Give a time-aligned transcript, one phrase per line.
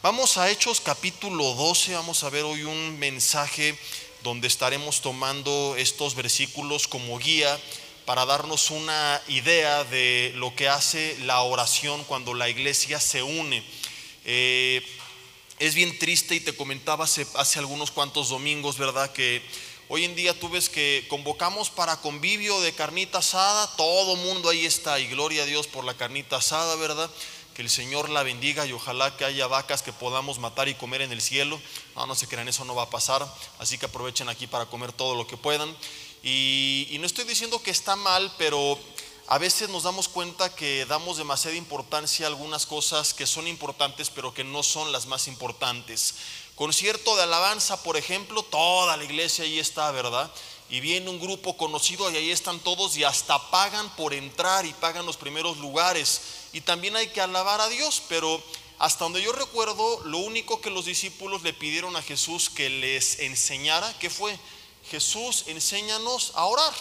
[0.00, 3.76] Vamos a Hechos capítulo 12, vamos a ver hoy un mensaje
[4.22, 7.58] donde estaremos tomando estos versículos como guía
[8.04, 13.64] para darnos una idea de lo que hace la oración cuando la iglesia se une.
[14.24, 14.86] Eh,
[15.58, 19.12] es bien triste y te comentaba hace, hace algunos cuantos domingos, ¿verdad?
[19.12, 19.42] Que
[19.88, 24.64] hoy en día tú ves que convocamos para convivio de carnita asada, todo mundo ahí
[24.64, 27.10] está y gloria a Dios por la carnita asada, ¿verdad?
[27.58, 31.02] Que el Señor la bendiga y ojalá que haya vacas que podamos matar y comer
[31.02, 31.60] en el cielo.
[31.96, 33.26] No, no se crean, eso no va a pasar.
[33.58, 35.76] Así que aprovechen aquí para comer todo lo que puedan.
[36.22, 38.78] Y, y no estoy diciendo que está mal, pero
[39.26, 44.08] a veces nos damos cuenta que damos demasiada importancia a algunas cosas que son importantes,
[44.08, 46.14] pero que no son las más importantes.
[46.54, 50.30] Concierto de alabanza, por ejemplo, toda la iglesia ahí está, ¿verdad?
[50.70, 54.72] Y viene un grupo conocido y ahí están todos y hasta pagan por entrar y
[54.74, 56.20] pagan los primeros lugares.
[56.52, 58.42] Y también hay que alabar a Dios, pero
[58.78, 63.18] hasta donde yo recuerdo, lo único que los discípulos le pidieron a Jesús que les
[63.20, 64.38] enseñara, ¿qué fue?
[64.90, 66.74] Jesús, enséñanos a orar.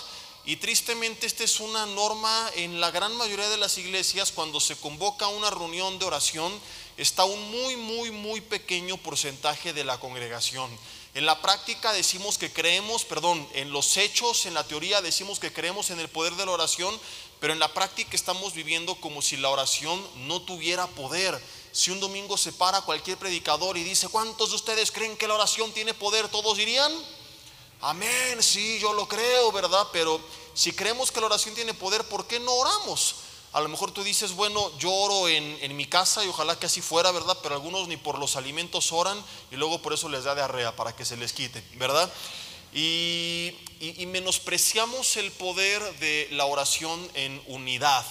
[0.46, 4.78] Y tristemente esta es una norma en la gran mayoría de las iglesias cuando se
[4.78, 6.54] convoca una reunión de oración,
[6.96, 10.70] está un muy, muy, muy pequeño porcentaje de la congregación.
[11.18, 15.52] En la práctica decimos que creemos, perdón, en los hechos, en la teoría decimos que
[15.52, 16.96] creemos en el poder de la oración,
[17.40, 21.42] pero en la práctica estamos viviendo como si la oración no tuviera poder.
[21.72, 25.34] Si un domingo se para cualquier predicador y dice, ¿cuántos de ustedes creen que la
[25.34, 26.28] oración tiene poder?
[26.28, 26.94] Todos dirían,
[27.82, 29.88] Amén, sí, yo lo creo, ¿verdad?
[29.92, 30.22] Pero
[30.54, 33.16] si creemos que la oración tiene poder, ¿por qué no oramos?
[33.54, 36.82] A lo mejor tú dices, bueno, yo oro en, mi casa y ojalá que así
[36.82, 37.38] fuera, ¿verdad?
[37.42, 39.18] Pero algunos ni por los alimentos oran
[39.52, 42.12] y luego por eso les da diarrea para que se les quite, ¿verdad?
[42.74, 48.06] Y, y menospreciamos el poder de la oración en unidad.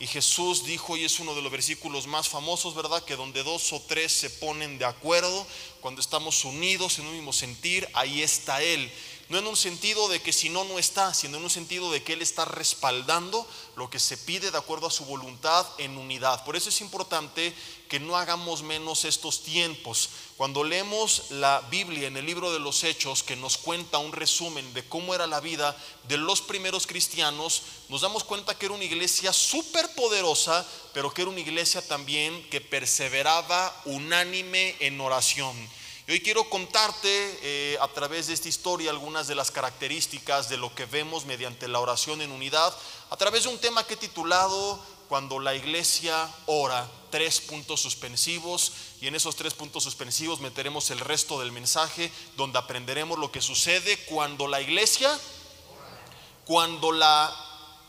[0.00, 3.04] Y Jesús dijo, y es uno de los versículos más famosos, ¿verdad?
[3.04, 5.46] Que donde dos o tres se ponen de acuerdo,
[5.80, 8.90] cuando estamos unidos en un mismo sentir, ahí está Él
[9.28, 12.02] no en un sentido de que si no, no está, sino en un sentido de
[12.02, 13.46] que Él está respaldando
[13.76, 16.44] lo que se pide de acuerdo a su voluntad en unidad.
[16.44, 17.54] Por eso es importante
[17.88, 20.08] que no hagamos menos estos tiempos.
[20.38, 24.72] Cuando leemos la Biblia en el libro de los Hechos, que nos cuenta un resumen
[24.72, 25.76] de cómo era la vida
[26.08, 31.22] de los primeros cristianos, nos damos cuenta que era una iglesia súper poderosa, pero que
[31.22, 35.77] era una iglesia también que perseveraba unánime en oración
[36.12, 40.74] hoy quiero contarte eh, a través de esta historia algunas de las características de lo
[40.74, 42.74] que vemos mediante la oración en unidad,
[43.10, 48.72] a través de un tema que he titulado Cuando la iglesia ora, tres puntos suspensivos,
[49.02, 53.42] y en esos tres puntos suspensivos meteremos el resto del mensaje, donde aprenderemos lo que
[53.42, 55.18] sucede cuando la iglesia,
[56.46, 57.34] cuando la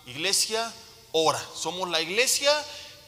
[0.07, 0.73] iglesia
[1.13, 1.41] ora.
[1.55, 2.51] Somos la iglesia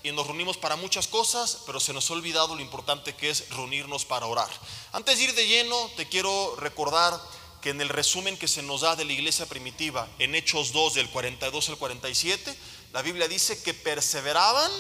[0.04, 3.50] y nos reunimos para muchas cosas, pero se nos ha olvidado lo importante que es
[3.50, 4.50] reunirnos para orar.
[4.92, 7.20] Antes de ir de lleno, te quiero recordar
[7.62, 10.96] que en el resumen que se nos da de la iglesia primitiva, en Hechos 2
[10.96, 12.56] del 42 al 47,
[12.94, 14.72] la Biblia dice que perseveraban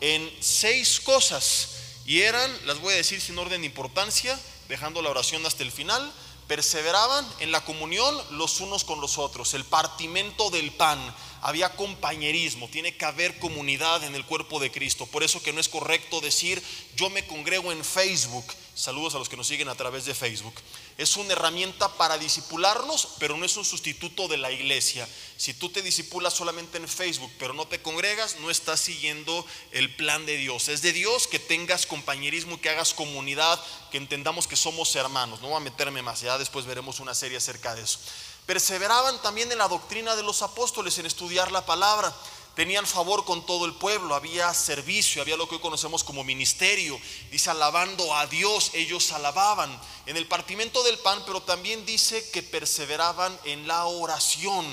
[0.00, 1.70] en seis cosas
[2.06, 4.38] y eran, las voy a decir sin orden de importancia,
[4.68, 6.12] dejando la oración hasta el final,
[6.48, 10.98] perseveraban en la comunión los unos con los otros, el partimento del pan,
[11.42, 15.06] había compañerismo, tiene que haber comunidad en el cuerpo de Cristo.
[15.06, 16.62] Por eso que no es correcto decir
[16.96, 18.44] yo me congrego en Facebook.
[18.78, 20.54] Saludos a los que nos siguen a través de Facebook.
[20.98, 25.08] Es una herramienta para disipularnos, pero no es un sustituto de la iglesia.
[25.36, 29.92] Si tú te disipulas solamente en Facebook, pero no te congregas, no estás siguiendo el
[29.96, 30.68] plan de Dios.
[30.68, 35.40] Es de Dios que tengas compañerismo, que hagas comunidad, que entendamos que somos hermanos.
[35.40, 37.98] No voy a meterme más, ya después veremos una serie acerca de eso.
[38.46, 42.14] Perseveraban también en la doctrina de los apóstoles, en estudiar la palabra.
[42.58, 46.98] Tenían favor con todo el pueblo, había servicio, había lo que hoy conocemos como ministerio.
[47.30, 49.70] Dice, alabando a Dios, ellos alababan
[50.06, 54.66] en el partimiento del pan, pero también dice que perseveraban en la oración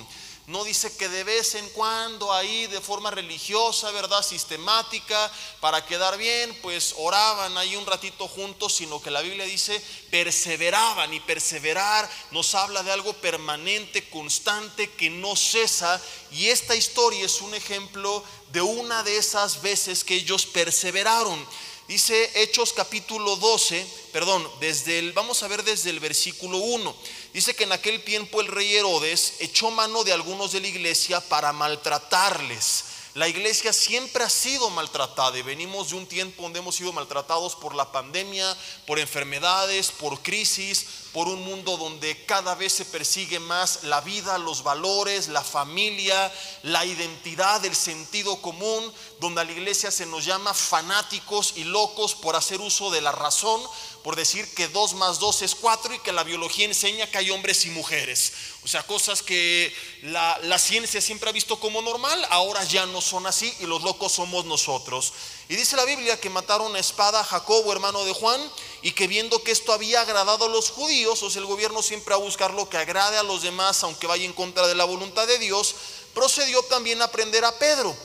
[0.48, 4.22] no dice que de vez en cuando ahí de forma religiosa, ¿verdad?
[4.22, 9.82] Sistemática, para quedar bien, pues oraban ahí un ratito juntos, sino que la Biblia dice
[10.12, 16.00] perseveraban y perseverar nos habla de algo permanente, constante, que no cesa.
[16.32, 21.44] Y esta historia es un ejemplo de una de esas veces que ellos perseveraron.
[21.88, 26.96] Dice Hechos capítulo 12, perdón, desde el, vamos a ver desde el versículo 1.
[27.36, 31.20] Dice que en aquel tiempo el rey Herodes echó mano de algunos de la iglesia
[31.20, 32.86] para maltratarles.
[33.14, 37.58] La iglesia siempre ha sido maltratada y venimos de un tiempo donde hemos sido maltratados
[37.58, 38.56] por la pandemia,
[38.88, 40.86] por enfermedades, por crisis,
[41.16, 46.30] por un mundo donde cada vez se persigue más la vida, los valores, la familia,
[46.64, 52.16] la identidad, el sentido común, donde a la iglesia se nos llama fanáticos y locos
[52.16, 53.62] por hacer uso de la razón,
[54.04, 57.32] por decir que dos más dos es cuatro y que la biología enseña que hay
[57.32, 58.34] hombres y mujeres.
[58.66, 63.00] O sea, cosas que la, la, ciencia siempre ha visto como normal, ahora ya no
[63.00, 65.14] son así y los locos somos nosotros.
[65.48, 68.42] Y dice la Biblia que mataron a espada a Jacobo, hermano de Juan,
[68.82, 72.16] y que viendo que esto había agradado a los judíos, o sea, el gobierno siempre
[72.16, 75.28] a buscar lo que agrade a los demás, aunque vaya en contra de la voluntad
[75.28, 75.76] de Dios,
[76.16, 77.96] procedió también a prender a Pedro.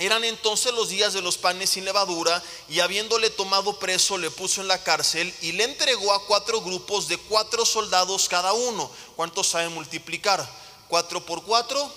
[0.00, 4.60] Eran entonces los días de los panes sin levadura y habiéndole tomado preso le puso
[4.60, 8.90] en la cárcel y le entregó a cuatro grupos de cuatro soldados cada uno.
[9.14, 10.44] ¿Cuántos saben multiplicar?
[10.88, 11.88] Cuatro por cuatro.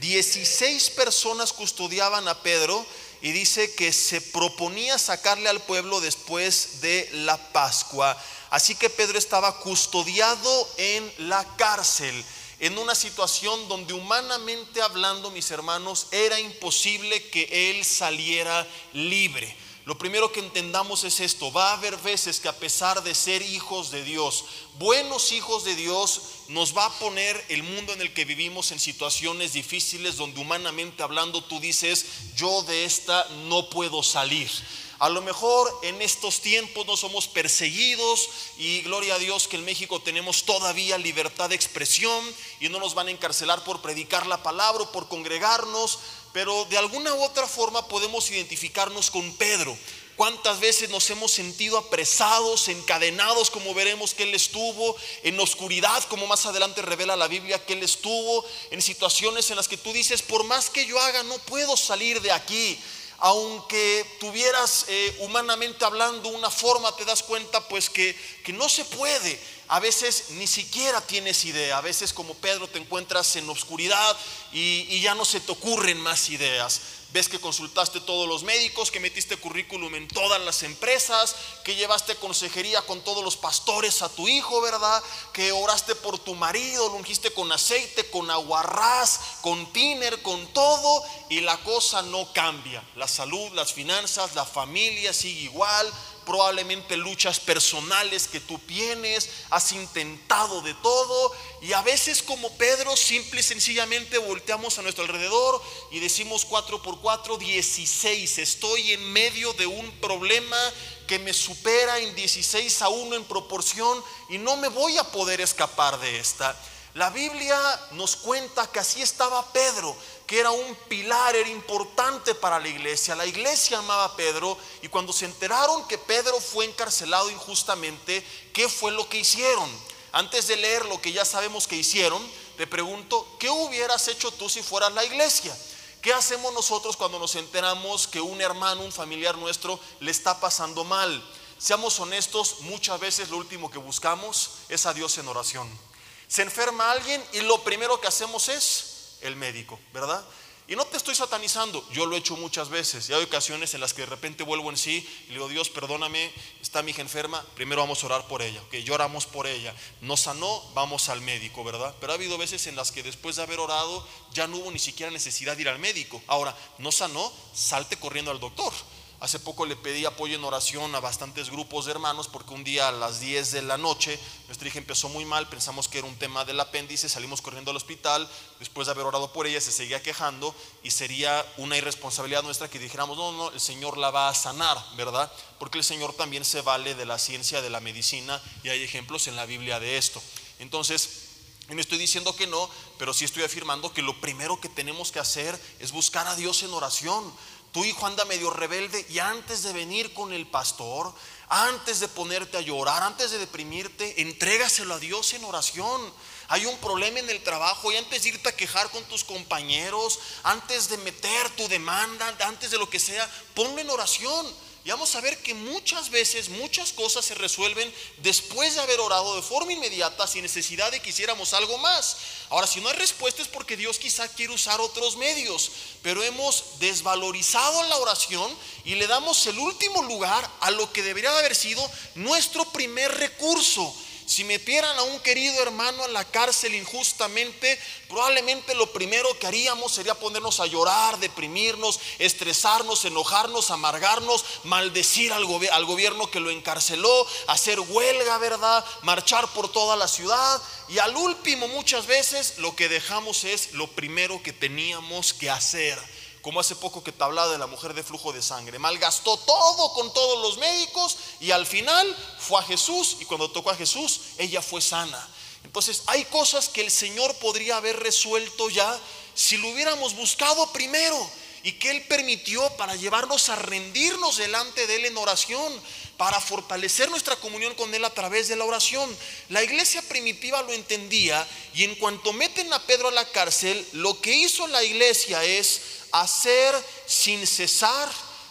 [0.00, 2.84] Dieciséis personas custodiaban a Pedro
[3.20, 8.16] y dice que se proponía sacarle al pueblo después de la Pascua.
[8.50, 12.24] Así que Pedro estaba custodiado en la cárcel
[12.60, 19.56] en una situación donde humanamente hablando, mis hermanos, era imposible que él saliera libre.
[19.88, 23.40] Lo primero que entendamos es esto, va a haber veces que a pesar de ser
[23.40, 24.44] hijos de Dios,
[24.78, 28.80] buenos hijos de Dios, nos va a poner el mundo en el que vivimos en
[28.80, 32.04] situaciones difíciles donde humanamente hablando tú dices,
[32.36, 34.50] yo de esta no puedo salir.
[34.98, 39.64] A lo mejor en estos tiempos no somos perseguidos y gloria a Dios que en
[39.64, 42.24] México tenemos todavía libertad de expresión
[42.58, 46.00] y no nos van a encarcelar por predicar la palabra o por congregarnos,
[46.38, 49.76] pero de alguna u otra forma podemos identificarnos con Pedro.
[50.14, 54.94] ¿Cuántas veces nos hemos sentido apresados, encadenados, como veremos que Él estuvo,
[55.24, 59.66] en oscuridad, como más adelante revela la Biblia que Él estuvo, en situaciones en las
[59.66, 62.78] que tú dices, por más que yo haga, no puedo salir de aquí
[63.18, 68.84] aunque tuvieras eh, humanamente hablando una forma, te das cuenta pues que, que no se
[68.84, 69.40] puede.
[69.68, 71.78] A veces ni siquiera tienes idea.
[71.78, 74.16] A veces como Pedro te encuentras en oscuridad
[74.52, 76.80] y, y ya no se te ocurren más ideas
[77.12, 82.16] ves que consultaste todos los médicos, que metiste currículum en todas las empresas, que llevaste
[82.16, 85.02] consejería con todos los pastores a tu hijo, ¿verdad?
[85.32, 91.02] Que oraste por tu marido, lo ungiste con aceite, con aguarrás, con tiner, con todo,
[91.30, 92.82] y la cosa no cambia.
[92.96, 95.92] La salud, las finanzas, la familia sigue igual,
[96.28, 101.32] probablemente luchas personales que tú tienes, has intentado de todo
[101.62, 106.82] y a veces como Pedro simple y sencillamente volteamos a nuestro alrededor y decimos 4
[106.82, 110.58] por 4, 16, estoy en medio de un problema
[111.06, 115.40] que me supera en 16 a 1 en proporción y no me voy a poder
[115.40, 116.54] escapar de esta.
[116.94, 117.58] La Biblia
[117.92, 119.94] nos cuenta que así estaba Pedro,
[120.26, 123.14] que era un pilar, era importante para la iglesia.
[123.14, 128.68] La iglesia amaba a Pedro y cuando se enteraron que Pedro fue encarcelado injustamente, ¿qué
[128.68, 129.70] fue lo que hicieron?
[130.12, 132.26] Antes de leer lo que ya sabemos que hicieron,
[132.56, 135.56] te pregunto, ¿qué hubieras hecho tú si fueras la iglesia?
[136.02, 140.84] ¿Qué hacemos nosotros cuando nos enteramos que un hermano, un familiar nuestro, le está pasando
[140.84, 141.22] mal?
[141.58, 145.87] Seamos honestos, muchas veces lo último que buscamos es a Dios en oración.
[146.28, 150.24] Se enferma alguien y lo primero que hacemos es el médico, ¿verdad?
[150.70, 153.80] Y no te estoy satanizando, yo lo he hecho muchas veces y hay ocasiones en
[153.80, 156.30] las que de repente vuelvo en sí y le digo, Dios, perdóname,
[156.60, 160.18] está mi hija enferma, primero vamos a orar por ella, que lloramos por ella, no
[160.18, 161.94] sanó, vamos al médico, ¿verdad?
[161.98, 164.78] Pero ha habido veces en las que después de haber orado ya no hubo ni
[164.78, 166.22] siquiera necesidad de ir al médico.
[166.26, 168.74] Ahora, no sanó, salte corriendo al doctor.
[169.20, 172.86] Hace poco le pedí apoyo en oración a bastantes grupos de hermanos porque un día
[172.86, 176.16] a las 10 de la noche nuestra hija empezó muy mal, pensamos que era un
[176.16, 180.00] tema del apéndice, salimos corriendo al hospital, después de haber orado por ella se seguía
[180.04, 184.34] quejando y sería una irresponsabilidad nuestra que dijéramos, no, no, el Señor la va a
[184.34, 185.32] sanar, ¿verdad?
[185.58, 189.26] Porque el Señor también se vale de la ciencia, de la medicina y hay ejemplos
[189.26, 190.22] en la Biblia de esto.
[190.60, 191.28] Entonces,
[191.68, 195.18] no estoy diciendo que no, pero sí estoy afirmando que lo primero que tenemos que
[195.18, 197.30] hacer es buscar a Dios en oración
[197.72, 201.12] tu hijo anda medio rebelde y antes de venir con el pastor,
[201.48, 206.00] antes de ponerte a llorar, antes de deprimirte, entrégaselo a Dios en oración.
[206.48, 210.18] Hay un problema en el trabajo y antes de irte a quejar con tus compañeros,
[210.44, 214.46] antes de meter tu demanda, antes de lo que sea, ponlo en oración.
[214.88, 217.92] Y vamos a ver que muchas veces muchas cosas se resuelven
[218.22, 222.16] después de haber orado de forma inmediata sin necesidad de que hiciéramos algo más.
[222.48, 226.78] Ahora, si no hay respuesta es porque Dios quizá quiere usar otros medios, pero hemos
[226.78, 228.50] desvalorizado la oración
[228.86, 233.94] y le damos el último lugar a lo que debería haber sido nuestro primer recurso.
[234.28, 239.92] Si metieran a un querido hermano a la cárcel injustamente, probablemente lo primero que haríamos
[239.92, 247.26] sería ponernos a llorar, deprimirnos, estresarnos, enojarnos, amargarnos, maldecir al, al gobierno que lo encarceló,
[247.46, 248.84] hacer huelga, ¿verdad?
[249.00, 250.60] Marchar por toda la ciudad.
[250.90, 255.98] Y al último muchas veces lo que dejamos es lo primero que teníamos que hacer
[256.48, 258.78] como hace poco que te hablaba de la mujer de flujo de sangre.
[258.78, 263.68] Malgastó todo con todos los médicos y al final fue a Jesús y cuando tocó
[263.68, 265.28] a Jesús, ella fue sana.
[265.62, 268.98] Entonces hay cosas que el Señor podría haber resuelto ya
[269.34, 271.30] si lo hubiéramos buscado primero
[271.64, 275.70] y que Él permitió para llevarnos a rendirnos delante de Él en oración,
[276.16, 279.14] para fortalecer nuestra comunión con Él a través de la oración.
[279.50, 284.18] La iglesia primitiva lo entendía y en cuanto meten a Pedro a la cárcel, lo
[284.22, 286.74] que hizo la iglesia es hacer
[287.06, 288.08] sin cesar.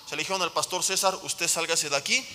[0.10, 2.26] Se le dijeron al pastor César, usted sálgase de aquí.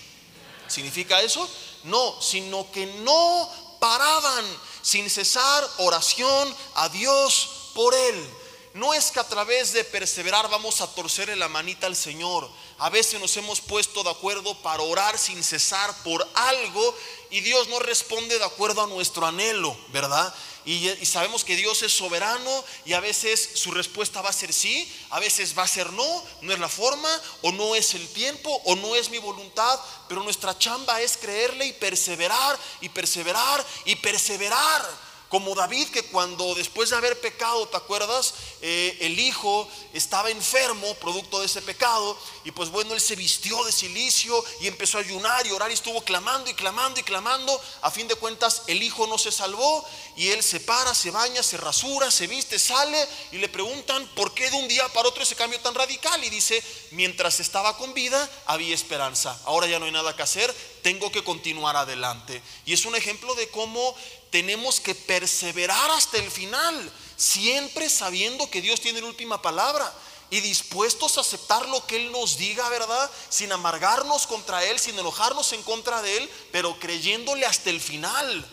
[0.67, 1.49] ¿Significa eso?
[1.83, 3.49] No, sino que no
[3.79, 4.45] paraban
[4.81, 8.29] sin cesar oración a Dios por él.
[8.73, 12.49] No es que a través de perseverar vamos a torcerle la manita al Señor.
[12.79, 16.95] A veces nos hemos puesto de acuerdo para orar sin cesar por algo
[17.29, 20.33] y Dios no responde de acuerdo a nuestro anhelo, ¿verdad?
[20.65, 24.91] Y, sabemos que Dios es soberano y a veces su respuesta va a ser sí,
[25.09, 27.09] a veces va a ser no, no es la forma
[27.41, 31.65] o no es el tiempo o no es mi voluntad, pero nuestra chamba es creerle
[31.65, 35.02] y perseverar y perseverar y perseverar.
[35.33, 38.35] Como David que cuando después de haber pecado, ¿te acuerdas?
[38.61, 43.63] Eh, el hijo estaba enfermo producto de ese pecado y pues bueno, él se vistió
[43.63, 47.59] de silicio y empezó a ayunar y orar y estuvo clamando y clamando y clamando.
[47.81, 49.83] A fin de cuentas, el hijo no se salvó
[50.15, 54.35] y él se para, se baña, se rasura, se viste, sale y le preguntan por
[54.35, 57.95] qué de un día para otro ese cambio tan radical y dice, mientras estaba con
[57.95, 62.39] vida había esperanza, ahora ya no hay nada que hacer, tengo que continuar adelante.
[62.67, 63.95] Y es un ejemplo de cómo
[64.33, 69.93] tenemos que perseverar hasta el final, siempre sabiendo que Dios tiene la última palabra
[70.31, 73.11] y dispuestos a aceptar lo que Él nos diga, ¿verdad?
[73.29, 78.43] Sin amargarnos contra Él, sin enojarnos en contra de Él, pero creyéndole hasta el final.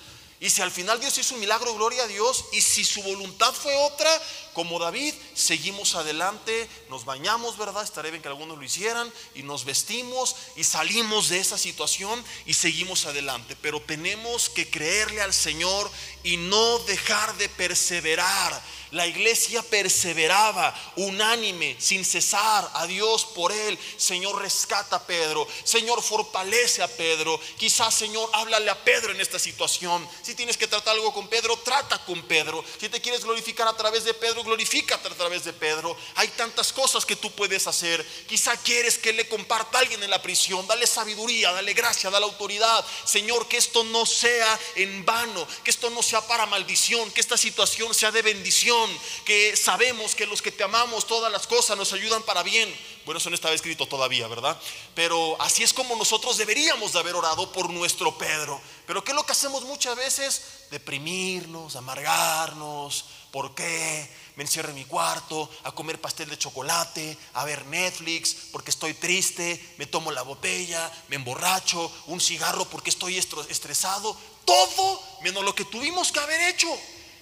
[0.43, 2.47] Y si al final Dios hizo un milagro, gloria a Dios.
[2.53, 4.11] Y si su voluntad fue otra,
[4.55, 7.85] como David, seguimos adelante, nos bañamos, ¿verdad?
[7.85, 9.13] Estaré bien que algunos lo hicieran.
[9.35, 13.55] Y nos vestimos y salimos de esa situación y seguimos adelante.
[13.61, 15.91] Pero tenemos que creerle al Señor
[16.23, 23.79] y no dejar de perseverar la iglesia perseveraba unánime, sin cesar a Dios por él.
[23.97, 25.47] Señor, rescata a Pedro.
[25.65, 27.41] Señor, fortalece a Pedro.
[27.57, 30.07] Quizás, Señor, háblale a Pedro en esta situación.
[30.23, 32.65] Si tienes que tratar algo con Pedro, trata con Pedro.
[32.81, 35.97] Si te quieres glorificar a través de Pedro, glorifícate a través de Pedro.
[36.17, 38.05] Hay tantas cosas que tú puedes hacer.
[38.29, 40.67] Quizá quieres que le comparta a alguien en la prisión.
[40.67, 42.85] Dale sabiduría, dale gracia, dale autoridad.
[43.05, 47.37] Señor, que esto no sea en vano, que esto no sea para maldición, que esta
[47.37, 48.80] situación sea de bendición
[49.25, 52.73] que sabemos que los que te amamos todas las cosas nos ayudan para bien.
[53.05, 54.61] Bueno, eso no estaba escrito todavía, ¿verdad?
[54.95, 58.61] Pero así es como nosotros deberíamos de haber orado por nuestro Pedro.
[58.87, 60.43] Pero ¿qué es lo que hacemos muchas veces?
[60.71, 63.05] Deprimirnos, amargarnos.
[63.31, 64.11] ¿Por qué?
[64.37, 68.95] Me encierro en mi cuarto a comer pastel de chocolate, a ver Netflix porque estoy
[68.95, 74.17] triste, me tomo la botella, me emborracho, un cigarro porque estoy estresado.
[74.45, 76.69] Todo menos lo que tuvimos que haber hecho.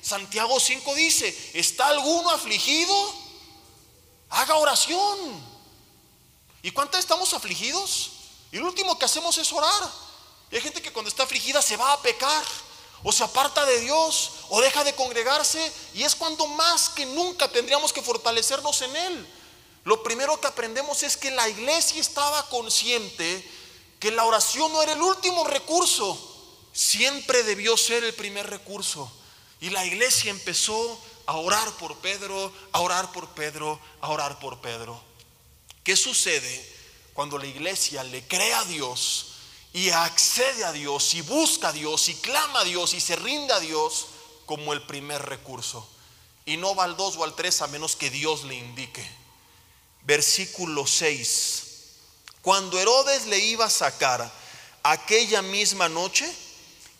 [0.02, 3.14] Santiago 5 dice, ¿está alguno afligido?
[4.30, 5.18] Haga oración.
[6.62, 8.10] ¿Y cuántas estamos afligidos?
[8.52, 9.90] Y lo último que hacemos es orar.
[10.50, 12.44] Y hay gente que cuando está afligida se va a pecar,
[13.02, 17.50] o se aparta de Dios, o deja de congregarse, y es cuando más que nunca
[17.50, 19.34] tendríamos que fortalecernos en Él.
[19.84, 23.48] Lo primero que aprendemos es que la iglesia estaba consciente
[24.00, 26.18] que la oración no era el último recurso,
[26.72, 29.10] siempre debió ser el primer recurso.
[29.60, 34.60] Y la iglesia empezó a orar por Pedro, a orar por Pedro, a orar por
[34.60, 35.00] Pedro.
[35.84, 36.76] ¿Qué sucede
[37.12, 39.26] cuando la iglesia le cree a Dios
[39.72, 43.52] y accede a Dios y busca a Dios y clama a Dios y se rinde
[43.52, 44.06] a Dios
[44.46, 45.88] como el primer recurso?
[46.46, 49.06] Y no va al 2 o al 3 a menos que Dios le indique.
[50.04, 51.64] Versículo 6.
[52.40, 54.32] Cuando Herodes le iba a sacar
[54.82, 56.32] aquella misma noche,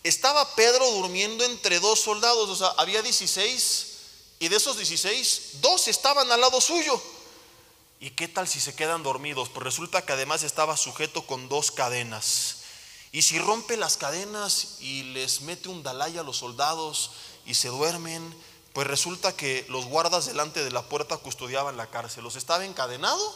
[0.03, 3.87] estaba Pedro durmiendo entre dos soldados, o sea, había 16
[4.39, 7.01] y de esos 16, dos estaban al lado suyo.
[7.99, 9.49] ¿Y qué tal si se quedan dormidos?
[9.49, 12.55] Pues resulta que además estaba sujeto con dos cadenas.
[13.11, 17.11] Y si rompe las cadenas y les mete un dalay a los soldados
[17.45, 18.33] y se duermen,
[18.71, 22.23] pues resulta que los guardas delante de la puerta custodiaban la cárcel.
[22.23, 23.35] Los estaba encadenado,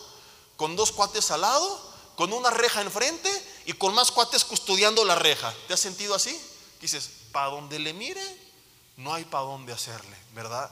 [0.55, 3.29] con dos cuates al lado, con una reja enfrente
[3.65, 5.53] y con más cuates custodiando la reja.
[5.67, 6.39] ¿Te has sentido así?
[6.83, 8.23] Dices, para donde le mire,
[8.97, 10.69] no hay para dónde hacerle, ¿verdad?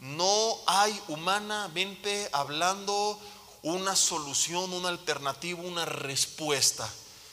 [0.00, 3.18] No hay humanamente hablando
[3.62, 6.88] una solución, una alternativa, una respuesta.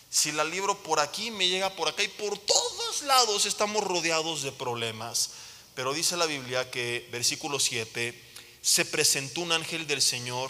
[0.09, 4.41] Si la libro por aquí, me llega por acá y por todos lados estamos rodeados
[4.41, 5.31] de problemas.
[5.75, 10.49] Pero dice la Biblia que, versículo 7, se presentó un ángel del Señor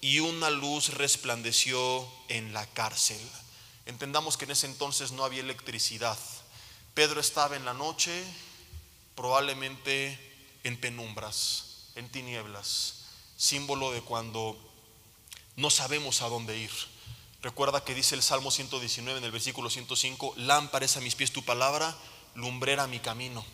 [0.00, 3.20] y una luz resplandeció en la cárcel.
[3.84, 6.16] Entendamos que en ese entonces no había electricidad.
[6.94, 8.24] Pedro estaba en la noche,
[9.14, 10.18] probablemente
[10.64, 13.06] en penumbras, en tinieblas,
[13.36, 14.58] símbolo de cuando
[15.56, 16.70] no sabemos a dónde ir.
[17.42, 21.32] Recuerda que dice el Salmo 119 en el versículo 105, lámpara es a mis pies
[21.32, 21.96] tu palabra,
[22.34, 23.44] lumbrera mi camino.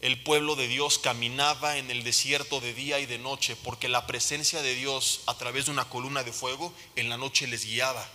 [0.00, 4.06] El pueblo de Dios caminaba en el desierto de día y de noche porque la
[4.06, 8.08] presencia de Dios a través de una columna de fuego en la noche les guiaba.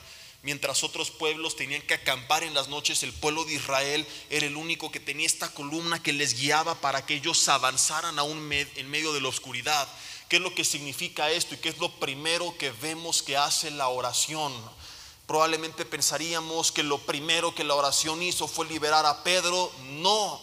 [0.44, 4.58] Mientras otros pueblos tenían que acampar en las noches, el pueblo de Israel era el
[4.58, 9.14] único que tenía esta columna que les guiaba para que ellos avanzaran aún en medio
[9.14, 9.88] de la oscuridad.
[10.28, 13.72] ¿Qué es lo que significa esto y qué es lo primero que vemos que hace
[13.72, 14.54] la oración?
[15.28, 19.72] Probablemente pensaríamos que lo primero que la oración hizo fue liberar a Pedro.
[19.92, 20.42] No,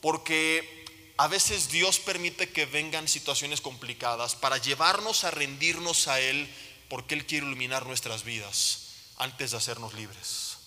[0.00, 0.84] porque
[1.16, 6.48] a veces Dios permite que vengan situaciones complicadas para llevarnos a rendirnos a Él
[6.88, 8.83] porque Él quiere iluminar nuestras vidas
[9.24, 10.58] antes de hacernos libres.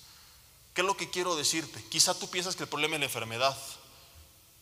[0.74, 1.84] ¿Qué es lo que quiero decirte?
[1.90, 3.58] Quizá tú piensas que el problema es la enfermedad,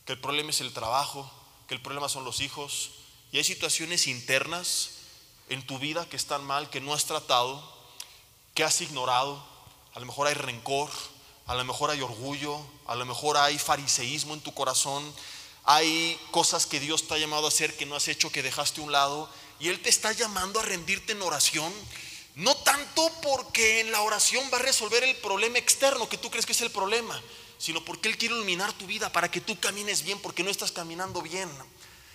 [0.05, 1.31] que el problema es el trabajo,
[1.67, 2.91] que el problema son los hijos,
[3.31, 4.89] y hay situaciones internas
[5.49, 7.63] en tu vida que están mal, que no has tratado,
[8.53, 9.43] que has ignorado.
[9.93, 10.89] A lo mejor hay rencor,
[11.47, 15.03] a lo mejor hay orgullo, a lo mejor hay fariseísmo en tu corazón,
[15.63, 18.81] hay cosas que Dios te ha llamado a hacer que no has hecho, que dejaste
[18.81, 21.73] a un lado, y Él te está llamando a rendirte en oración.
[22.35, 26.45] No tanto porque en la oración va a resolver el problema externo que tú crees
[26.45, 27.21] que es el problema,
[27.57, 30.73] sino porque Él quiere iluminar tu vida para que tú camines bien, porque no estás
[30.73, 31.49] caminando bien.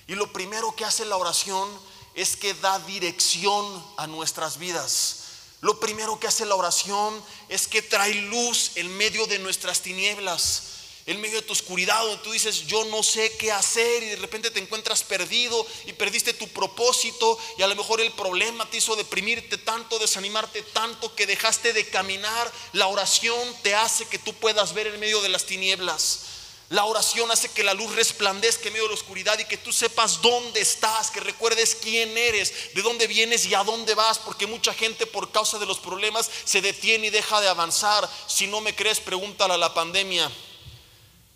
[0.07, 1.69] Y lo primero que hace la oración
[2.15, 5.17] es que da dirección a nuestras vidas.
[5.63, 10.63] Lo primero que hace la oración es que trae luz en medio de nuestras tinieblas,
[11.11, 14.17] en medio de tu oscuridad, donde tú dices, yo no sé qué hacer y de
[14.17, 18.77] repente te encuentras perdido y perdiste tu propósito y a lo mejor el problema te
[18.77, 22.53] hizo deprimirte tanto, desanimarte tanto que dejaste de caminar.
[22.75, 26.21] La oración te hace que tú puedas ver en medio de las tinieblas.
[26.69, 29.73] La oración hace que la luz resplandezca en medio de la oscuridad y que tú
[29.73, 34.47] sepas dónde estás, que recuerdes quién eres, de dónde vienes y a dónde vas, porque
[34.47, 38.09] mucha gente por causa de los problemas se detiene y deja de avanzar.
[38.29, 40.31] Si no me crees, pregúntale a la pandemia.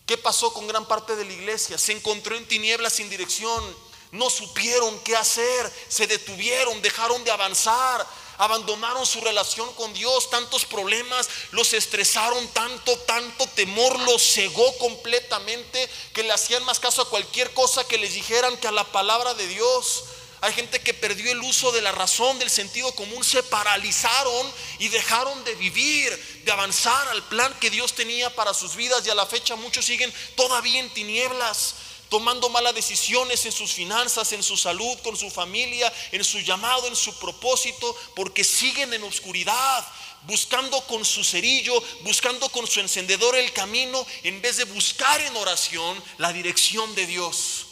[0.07, 1.79] ¿Qué pasó con gran parte de la iglesia?
[1.79, 3.65] Se encontró en tinieblas sin dirección,
[4.13, 8.07] no supieron qué hacer, se detuvieron, dejaron de avanzar.
[8.37, 11.29] Abandonaron su relación con Dios, tantos problemas.
[11.53, 13.99] Los estresaron tanto, tanto temor.
[14.01, 18.69] Los cegó completamente que le hacían más caso a cualquier cosa que les dijeran que
[18.69, 20.05] a la palabra de Dios.
[20.45, 24.89] Hay gente que perdió el uso de la razón, del sentido común, se paralizaron y
[24.89, 29.15] dejaron de vivir, de avanzar al plan que Dios tenía para sus vidas y a
[29.15, 31.77] la fecha muchos siguen todavía en tinieblas
[32.11, 36.89] tomando malas decisiones en sus finanzas, en su salud, con su familia, en su llamado,
[36.89, 39.89] en su propósito, porque siguen en oscuridad,
[40.25, 45.35] buscando con su cerillo, buscando con su encendedor el camino, en vez de buscar en
[45.37, 47.65] oración la dirección de Dios.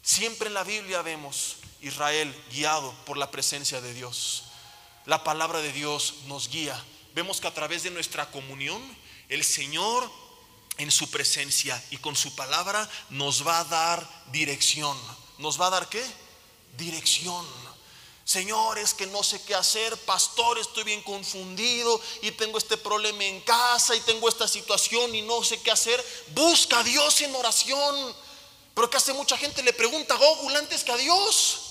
[0.00, 4.44] Siempre en la Biblia vemos Israel guiado por la presencia de Dios.
[5.06, 6.82] La palabra de Dios nos guía.
[7.14, 8.82] Vemos que a través de nuestra comunión,
[9.28, 10.10] el Señor
[10.78, 14.98] en su presencia y con su palabra nos va a dar dirección.
[15.38, 16.04] ¿Nos va a dar qué?
[16.76, 17.46] Dirección.
[18.24, 23.42] Señores, que no sé qué hacer, pastor, estoy bien confundido y tengo este problema en
[23.42, 26.02] casa y tengo esta situación y no sé qué hacer.
[26.28, 28.16] Busca a Dios en oración.
[28.74, 31.63] Pero que hace mucha gente le pregunta a Google antes que a Dios.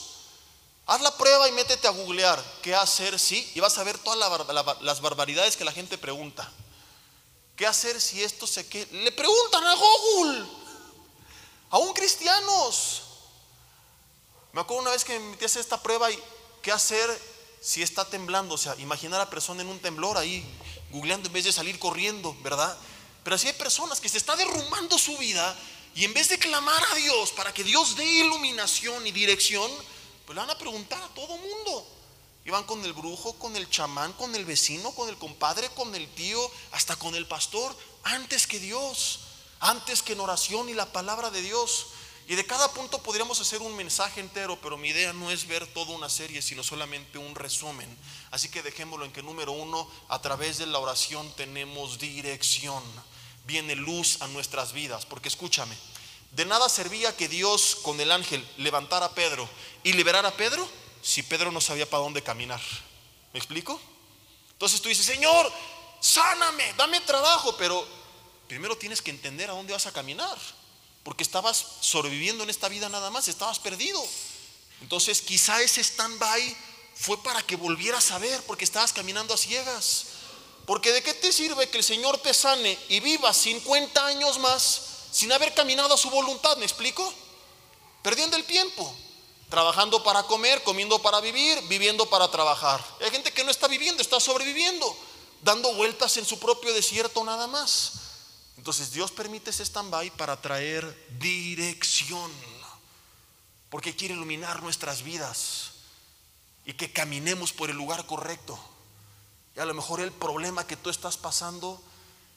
[0.86, 4.20] Haz la prueba y métete a googlear qué hacer, sí, y vas a ver todas
[4.82, 6.52] las barbaridades que la gente pregunta.
[7.56, 10.46] ¿Qué hacer si esto se que Le preguntan a Google,
[11.70, 13.04] aún cristianos.
[14.52, 16.20] Me acuerdo una vez que me metí a hacer esta prueba y
[16.62, 17.22] qué hacer
[17.62, 18.56] si está temblando.
[18.56, 20.46] O sea, imaginar a la persona en un temblor ahí,
[20.92, 22.78] googleando en vez de salir corriendo, ¿verdad?
[23.24, 25.56] Pero así hay personas que se está derrumbando su vida
[25.96, 29.72] y en vez de clamar a Dios para que Dios dé iluminación y dirección,
[30.26, 31.88] pues le van a preguntar a todo mundo.
[32.46, 36.08] Iban con el brujo, con el chamán, con el vecino, con el compadre, con el
[36.14, 36.40] tío,
[36.72, 39.20] hasta con el pastor, antes que Dios,
[39.62, 41.88] antes que en oración y la palabra de Dios.
[42.28, 45.68] Y de cada punto podríamos hacer un mensaje entero, pero mi idea no es ver
[45.68, 47.98] toda una serie, sino solamente un resumen.
[48.32, 52.84] Así que dejémoslo en que número uno, a través de la oración tenemos dirección.
[53.46, 55.06] viene luz a nuestras vidas.
[55.06, 55.76] Porque escúchame,
[56.34, 59.48] de nada servía que Dios con el ángel levantara a Pedro
[59.84, 60.68] y liberara a Pedro
[61.02, 62.62] si Pedro no sabía para dónde caminar.
[63.34, 63.80] ¿Me explico?
[64.54, 65.52] Entonces tú dices, Señor,
[66.00, 67.86] sáname, dame trabajo, pero
[68.48, 70.38] primero tienes que entender a dónde vas a caminar,
[71.04, 74.04] porque estabas sobreviviendo en esta vida nada más, estabas perdido.
[74.82, 76.58] Entonces quizá ese stand-by
[76.96, 80.06] fue para que volvieras a ver, porque estabas caminando a ciegas.
[80.66, 84.93] Porque de qué te sirve que el Señor te sane y vivas 50 años más
[85.14, 87.14] sin haber caminado a su voluntad, ¿me explico?
[88.02, 88.94] Perdiendo el tiempo,
[89.48, 92.84] trabajando para comer, comiendo para vivir, viviendo para trabajar.
[93.00, 94.98] Hay gente que no está viviendo, está sobreviviendo,
[95.44, 97.92] dando vueltas en su propio desierto nada más.
[98.58, 102.32] Entonces Dios permite ese stand-by para traer dirección,
[103.70, 105.74] porque quiere iluminar nuestras vidas
[106.66, 108.58] y que caminemos por el lugar correcto.
[109.56, 111.80] Y a lo mejor el problema que tú estás pasando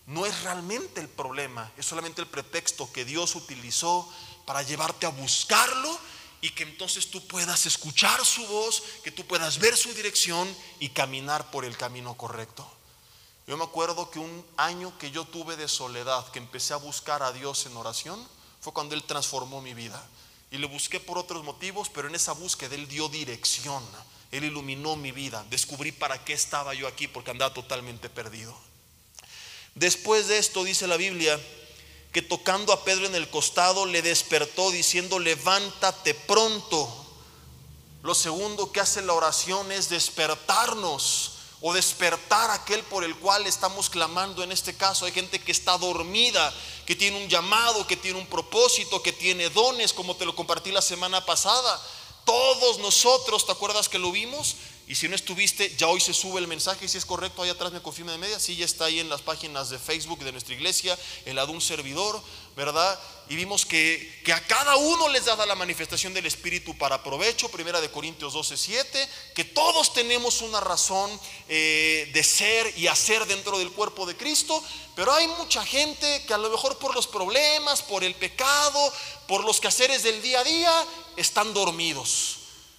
[0.07, 4.09] no es realmente el problema, es solamente el pretexto que Dios utilizó
[4.45, 5.99] para llevarte a buscarlo
[6.41, 10.91] y que entonces tú puedas escuchar su voz, que tú puedas ver su dirección y
[10.91, 12.71] caminar por el camino correcto.
[13.49, 17.23] Yo me acuerdo que un año que yo tuve de soledad, que empecé a buscar
[17.23, 18.27] a Dios en oración,
[18.61, 20.05] fue cuando Él transformó mi vida.
[20.51, 23.85] Y le busqué por otros motivos, pero en esa búsqueda Él dio dirección.
[24.33, 25.45] Él iluminó mi vida.
[25.51, 28.57] Descubrí para qué estaba yo aquí, porque andaba totalmente perdido.
[29.77, 31.39] Después de esto dice la Biblia
[32.11, 36.89] que tocando a Pedro en el costado le despertó diciendo, levántate pronto.
[38.03, 43.91] Lo segundo que hace la oración es despertarnos o despertar aquel por el cual estamos
[43.91, 45.05] clamando en este caso.
[45.05, 46.55] Hay gente que está dormida,
[46.87, 50.73] que tiene un llamado, que tiene un propósito, que tiene dones, como te lo compartí
[50.73, 51.83] la semana pasada.
[52.25, 54.57] Todos nosotros, ¿te acuerdas que lo vimos?
[54.89, 57.73] Y si no estuviste, ya hoy se sube el mensaje, si es correcto, ahí atrás
[57.73, 60.55] me confirma de media, sí, ya está ahí en las páginas de Facebook de nuestra
[60.55, 62.23] iglesia, en la de un servidor,
[62.55, 62.97] ¿verdad?
[63.29, 67.49] Y vimos que, que a cada uno les daba la manifestación del Espíritu para provecho,
[67.49, 71.11] primera de Corintios 12, 7, que todos tenemos una razón
[71.49, 74.63] eh, de ser y hacer dentro del cuerpo de Cristo,
[74.95, 78.93] pero hay mucha gente que a lo mejor por los problemas, por el pecado,
[79.27, 82.36] por los quehaceres del día a día, están dormidos.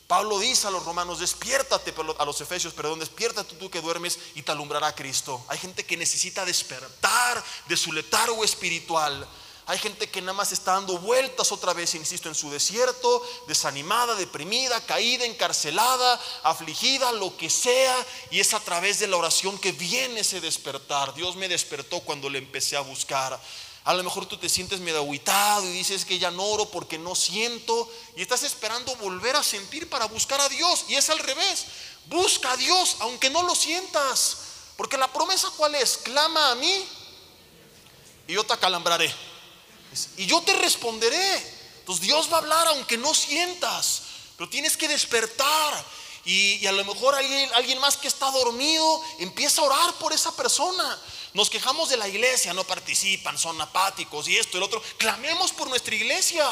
[0.08, 4.42] Pablo dice a los romanos, despiértate, a los efesios, perdón, despiértate tú que duermes y
[4.42, 5.44] te alumbrará Cristo.
[5.50, 9.28] Hay gente que necesita despertar de su letargo espiritual.
[9.66, 14.16] Hay gente que nada más está dando vueltas otra vez, insisto, en su desierto, desanimada,
[14.16, 17.94] deprimida, caída, encarcelada, afligida, lo que sea.
[18.32, 21.14] Y es a través de la oración que viene ese despertar.
[21.16, 23.38] Dios me despertó cuando le empecé a buscar.
[23.88, 26.98] A lo mejor tú te sientes medio aguitado y dices que ya no oro porque
[26.98, 30.84] no siento y estás esperando volver a sentir para buscar a Dios.
[30.90, 31.68] Y es al revés.
[32.08, 34.40] Busca a Dios aunque no lo sientas.
[34.76, 36.00] Porque la promesa cuál es?
[36.00, 36.86] Clama a mí
[38.28, 39.10] y yo te acalambraré.
[40.18, 41.58] Y yo te responderé.
[41.80, 44.02] Entonces Dios va a hablar aunque no sientas.
[44.36, 45.86] Pero tienes que despertar.
[46.26, 50.36] Y, a lo mejor alguien, alguien más que está dormido empieza a orar por esa
[50.36, 51.00] persona.
[51.38, 54.82] Nos quejamos de la iglesia, no participan, son apáticos y esto y el otro.
[54.98, 56.44] Clamemos por nuestra iglesia.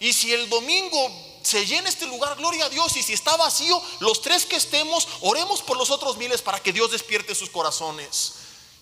[0.00, 1.08] Y si el domingo
[1.44, 2.96] se llena este lugar, gloria a Dios.
[2.96, 6.72] Y si está vacío, los tres que estemos, oremos por los otros miles para que
[6.72, 8.32] Dios despierte sus corazones.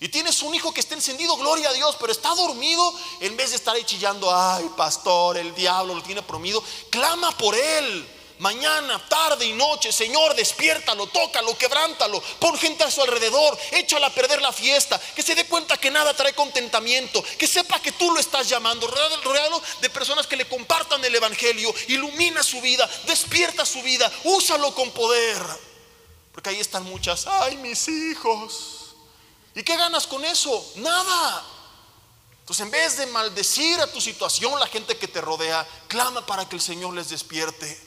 [0.00, 3.50] Y tienes un hijo que está encendido, gloria a Dios, pero está dormido, en vez
[3.50, 9.02] de estar ahí chillando, ay, pastor, el diablo lo tiene promido, clama por él mañana,
[9.08, 9.92] tarde y noche.
[9.92, 15.22] Señor, despiértalo, tócalo, quebrántalo, pon gente a su alrededor, échala a perder la fiesta, que
[15.22, 19.62] se dé cuenta que nada trae contentamiento, que sepa que tú lo estás llamando, rodeado
[19.80, 24.90] de personas que le compartan el Evangelio, ilumina su vida, despierta su vida, úsalo con
[24.90, 25.38] poder.
[26.32, 28.94] Porque ahí están muchas, ay, mis hijos.
[29.54, 30.72] ¿Y qué ganas con eso?
[30.76, 31.44] Nada.
[32.40, 36.48] Entonces, en vez de maldecir a tu situación, la gente que te rodea, clama para
[36.48, 37.85] que el Señor les despierte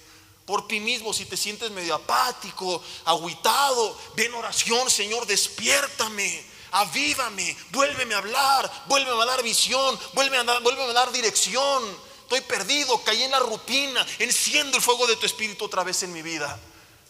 [0.50, 8.16] por ti mismo, si te sientes medio apático, aguitado, ven oración, Señor, despiértame, avívame, vuélveme
[8.16, 11.84] a hablar, vuélveme a dar visión, vuélveme a dar, vuélveme a dar dirección.
[12.24, 16.14] Estoy perdido, caí en la rutina, enciendo el fuego de tu espíritu otra vez en
[16.14, 16.60] mi vida.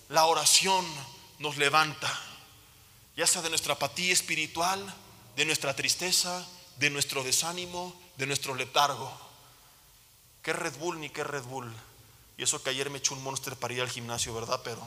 [0.09, 0.85] La oración
[1.37, 2.11] nos levanta,
[3.15, 4.83] ya sea de nuestra apatía espiritual,
[5.37, 9.09] de nuestra tristeza, de nuestro desánimo, de nuestro letargo.
[10.41, 11.73] ¿Qué Red Bull ni qué Red Bull?
[12.39, 14.61] Y eso que ayer me echó un monster para ir al gimnasio, ¿verdad?
[14.63, 14.81] Pero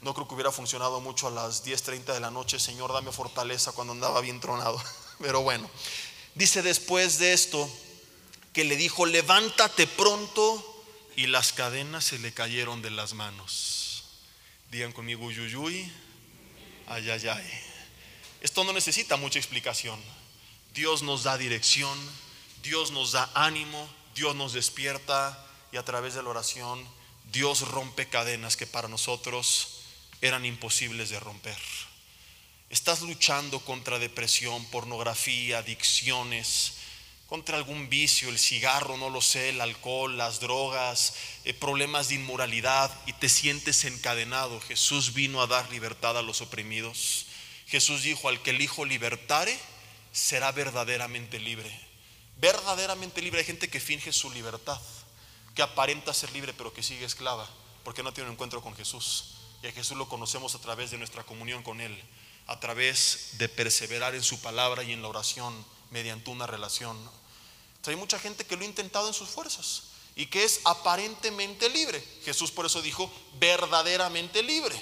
[0.00, 2.58] no creo que hubiera funcionado mucho a las 10.30 de la noche.
[2.58, 4.82] Señor, dame fortaleza cuando andaba bien tronado.
[5.20, 5.70] Pero bueno,
[6.34, 7.70] dice después de esto
[8.52, 10.66] que le dijo, levántate pronto.
[11.14, 14.02] Y las cadenas se le cayeron de las manos.
[14.72, 15.92] Digan conmigo, uyuyuy,
[16.88, 17.60] ay, ay, ay.
[18.40, 20.00] Esto no necesita mucha explicación.
[20.74, 21.96] Dios nos da dirección,
[22.64, 26.86] Dios nos da ánimo, Dios nos despierta y a través de la oración
[27.32, 29.82] Dios rompe cadenas que para nosotros
[30.20, 31.58] eran imposibles de romper.
[32.68, 36.74] Estás luchando contra depresión, pornografía, adicciones,
[37.30, 42.16] contra algún vicio, el cigarro, no lo sé, el alcohol, las drogas, eh, problemas de
[42.16, 44.60] inmoralidad y te sientes encadenado.
[44.60, 47.26] Jesús vino a dar libertad a los oprimidos.
[47.66, 49.56] Jesús dijo, al que el Hijo libertare,
[50.10, 51.70] será verdaderamente libre.
[52.40, 53.40] Verdaderamente libre.
[53.40, 54.80] Hay gente que finge su libertad,
[55.54, 57.48] que aparenta ser libre pero que sigue esclava,
[57.84, 59.36] porque no tiene un encuentro con Jesús.
[59.62, 62.02] Y a Jesús lo conocemos a través de nuestra comunión con Él,
[62.46, 66.96] a través de perseverar en su palabra y en la oración mediante una relación
[67.88, 69.84] hay mucha gente que lo ha intentado en sus fuerzas
[70.14, 72.04] y que es aparentemente libre.
[72.24, 74.80] Jesús por eso dijo, verdaderamente libre.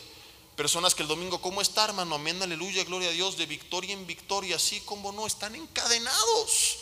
[0.56, 2.16] Personas que el domingo, ¿cómo está, hermano?
[2.16, 6.78] Amén, aleluya, gloria a Dios, de victoria en victoria, así como no, están encadenados.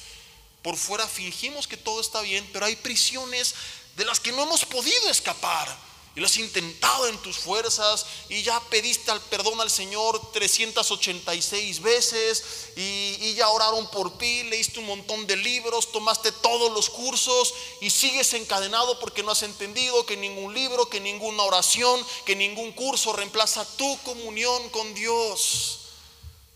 [0.67, 3.55] Por fuera fingimos que todo está bien, pero hay prisiones
[3.95, 5.69] de las que no hemos podido escapar
[6.17, 11.83] y lo has intentado en tus fuerzas y ya pediste al perdón al Señor 386
[11.83, 12.43] veces
[12.75, 17.55] y, y, ya oraron por ti, leíste un montón de libros, tomaste todos los cursos
[17.81, 22.73] y sigues encadenado porque no has entendido que ningún libro, que ninguna oración, que ningún
[22.73, 25.86] curso reemplaza tu comunión con Dios.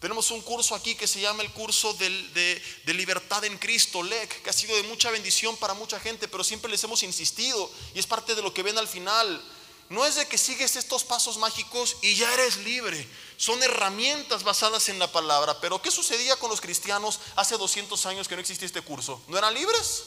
[0.00, 4.48] Tenemos un curso aquí que se llama el curso de, libertad en Cristo, LEC, que
[4.48, 8.06] ha sido de mucha bendición para mucha gente, pero siempre les hemos insistido y es
[8.06, 9.44] parte de lo que ven al final.
[9.90, 13.06] No es de que sigues estos pasos mágicos y ya eres libre.
[13.36, 15.60] Son herramientas basadas en la palabra.
[15.60, 19.20] Pero ¿qué sucedía con los cristianos hace 200 años que no existía este curso?
[19.28, 20.04] ¿No eran libres?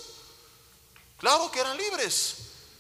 [1.20, 2.36] Claro que eran libres.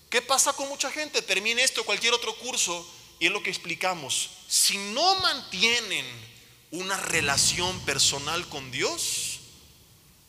[0.09, 1.21] ¿Qué pasa con mucha gente?
[1.21, 2.87] Termina esto o cualquier otro curso
[3.19, 4.29] y es lo que explicamos.
[4.47, 6.32] Si no mantienen
[6.73, 9.41] una relación personal con Dios,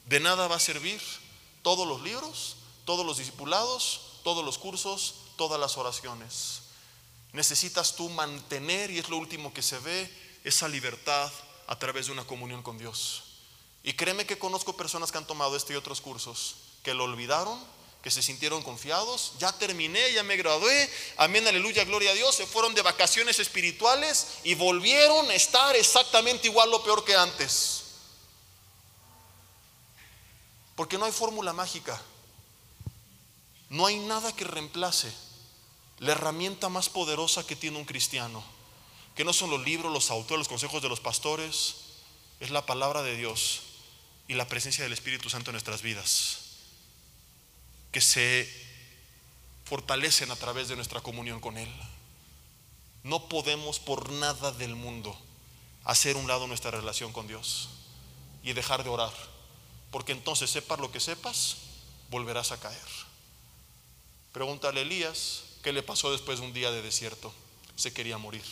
[0.04, 1.00] de nada va a servir
[1.62, 6.60] todos los libros, todos los discipulados, todos los cursos, todas las oraciones.
[7.32, 10.12] Necesitas tú mantener, y es lo último que se ve,
[10.44, 11.32] esa libertad
[11.66, 13.22] a través de una comunión con Dios.
[13.82, 17.58] Y créeme que conozco personas que han tomado este y otros cursos, que lo olvidaron
[18.04, 22.46] que se sintieron confiados, ya terminé, ya me gradué, amén, aleluya, gloria a Dios, se
[22.46, 27.84] fueron de vacaciones espirituales y volvieron a estar exactamente igual o peor que antes.
[30.76, 31.98] Porque no hay fórmula mágica,
[33.70, 35.10] no hay nada que reemplace
[35.98, 38.44] la herramienta más poderosa que tiene un cristiano,
[39.16, 41.76] que no son los libros, los autores, los consejos de los pastores,
[42.38, 43.62] es la palabra de Dios
[44.28, 46.43] y la presencia del Espíritu Santo en nuestras vidas
[47.94, 48.52] que se
[49.66, 51.72] fortalecen a través de nuestra comunión con Él.
[53.04, 55.16] No podemos por nada del mundo
[55.84, 57.68] hacer un lado nuestra relación con Dios
[58.42, 59.12] y dejar de orar,
[59.92, 61.58] porque entonces sepas lo que sepas,
[62.10, 62.80] volverás a caer.
[64.32, 67.32] Pregúntale a Elías qué le pasó después de un día de desierto.
[67.76, 68.44] Se quería morir.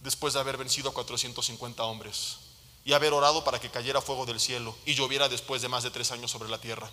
[0.00, 2.38] Después de haber vencido a 450 hombres
[2.86, 5.90] y haber orado para que cayera fuego del cielo y lloviera después de más de
[5.90, 6.90] tres años sobre la tierra.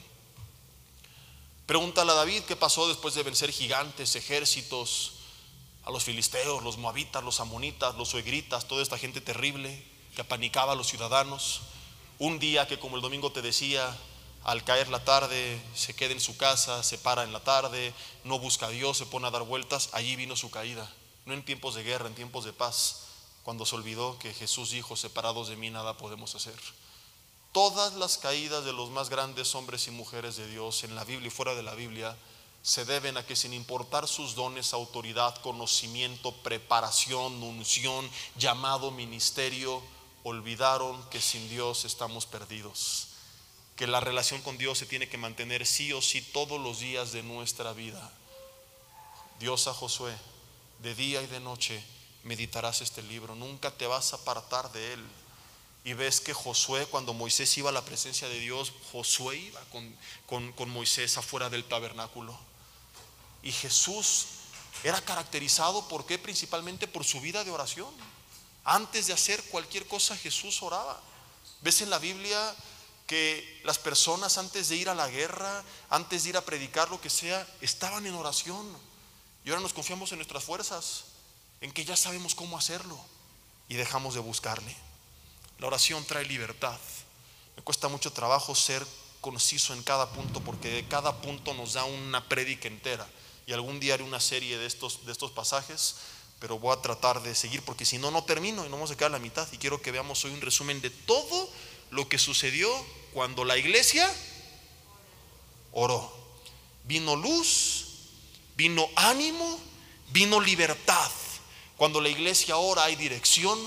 [1.71, 5.13] Pregúntale a David qué pasó después de vencer gigantes, ejércitos,
[5.85, 9.81] a los filisteos, los moabitas, los amonitas, los suegritas, toda esta gente terrible
[10.13, 11.61] que apanicaba a los ciudadanos.
[12.19, 13.97] Un día que, como el domingo te decía,
[14.43, 17.93] al caer la tarde se queda en su casa, se para en la tarde,
[18.25, 20.91] no busca a Dios, se pone a dar vueltas, allí vino su caída.
[21.25, 23.03] No en tiempos de guerra, en tiempos de paz,
[23.43, 26.59] cuando se olvidó que Jesús dijo, separados de mí nada podemos hacer.
[27.51, 31.27] Todas las caídas de los más grandes hombres y mujeres de Dios en la Biblia
[31.27, 32.15] y fuera de la Biblia
[32.63, 39.81] se deben a que sin importar sus dones, autoridad, conocimiento, preparación, unción, llamado, ministerio,
[40.23, 43.07] olvidaron que sin Dios estamos perdidos.
[43.75, 47.11] Que la relación con Dios se tiene que mantener sí o sí todos los días
[47.11, 48.11] de nuestra vida.
[49.39, 50.15] Dios a Josué,
[50.79, 51.83] de día y de noche
[52.23, 55.05] meditarás este libro, nunca te vas a apartar de él
[55.83, 60.53] y ves que Josué, cuando Moisés iba a la presencia de Dios, Josué iba con,
[60.53, 62.37] con, Moisés afuera del tabernáculo.
[63.41, 64.27] Y Jesús
[64.83, 66.19] era caracterizado por qué?
[66.19, 67.89] Principalmente por su vida de oración.
[68.63, 71.01] Antes de hacer cualquier cosa, Jesús oraba.
[71.61, 72.55] Ves en la Biblia
[73.07, 77.01] que las personas antes de ir a la guerra, antes de ir a predicar lo
[77.01, 78.67] que sea, estaban en oración.
[79.43, 81.05] Y ahora nos confiamos en nuestras fuerzas,
[81.59, 82.99] en que ya sabemos cómo hacerlo
[83.67, 84.75] y dejamos de buscarle.
[85.61, 86.79] La oración trae libertad.
[87.55, 88.83] Me cuesta mucho trabajo ser
[89.21, 93.07] conciso en cada punto porque de cada punto nos da una prédica entera.
[93.45, 95.97] Y algún día haré una serie de estos, de estos pasajes,
[96.39, 98.97] pero voy a tratar de seguir porque si no, no termino y no vamos a
[98.97, 99.47] quedar a la mitad.
[99.51, 101.47] Y quiero que veamos hoy un resumen de todo
[101.91, 102.67] lo que sucedió
[103.13, 104.11] cuando la iglesia
[105.73, 106.11] oró.
[106.85, 107.85] Vino luz,
[108.57, 109.59] vino ánimo,
[110.11, 111.11] vino libertad.
[111.77, 113.59] Cuando la iglesia ora hay dirección,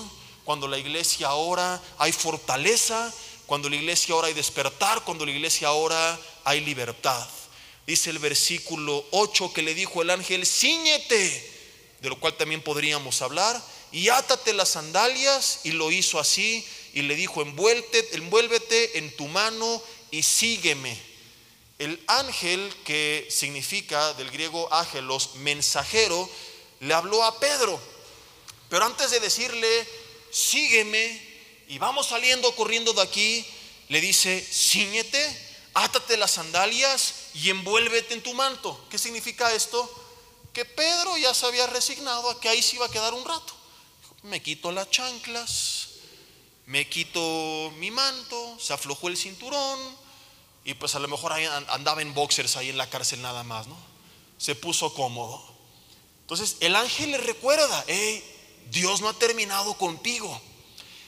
[0.45, 3.13] cuando la iglesia ora hay fortaleza,
[3.47, 7.27] cuando la iglesia ora hay despertar, cuando la iglesia ora hay libertad.
[7.85, 11.51] Dice el versículo 8 que le dijo el ángel, ciñete,
[11.99, 17.01] de lo cual también podríamos hablar, y átate las sandalias, y lo hizo así, y
[17.01, 19.81] le dijo, envuélvete en tu mano
[20.11, 20.97] y sígueme.
[21.77, 26.29] El ángel, que significa del griego ángelos, mensajero,
[26.79, 27.79] le habló a Pedro.
[28.69, 29.87] Pero antes de decirle,
[30.35, 31.21] sígueme,
[31.69, 33.45] y vamos saliendo corriendo de aquí,
[33.87, 38.85] le dice, ciñete, átate las sandalias y envuélvete en tu manto.
[38.89, 39.89] ¿Qué significa esto?
[40.51, 43.55] Que Pedro ya se había resignado a que ahí se iba a quedar un rato.
[44.23, 45.87] Me quito las chanclas,
[46.65, 49.79] me quito mi manto, se aflojó el cinturón
[50.65, 53.77] y pues a lo mejor andaba en boxers ahí en la cárcel nada más, ¿no?
[54.37, 55.41] Se puso cómodo.
[56.21, 58.23] Entonces el ángel le recuerda, hey,
[58.71, 60.41] Dios no ha terminado contigo.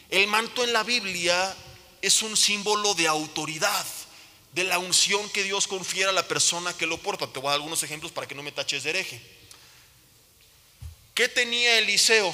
[0.09, 1.55] El manto en la Biblia
[2.01, 3.85] es un símbolo de autoridad,
[4.53, 7.27] de la unción que Dios confiere a la persona que lo porta.
[7.27, 9.21] Te voy a dar algunos ejemplos para que no me taches de hereje.
[11.13, 12.33] ¿Qué tenía Eliseo?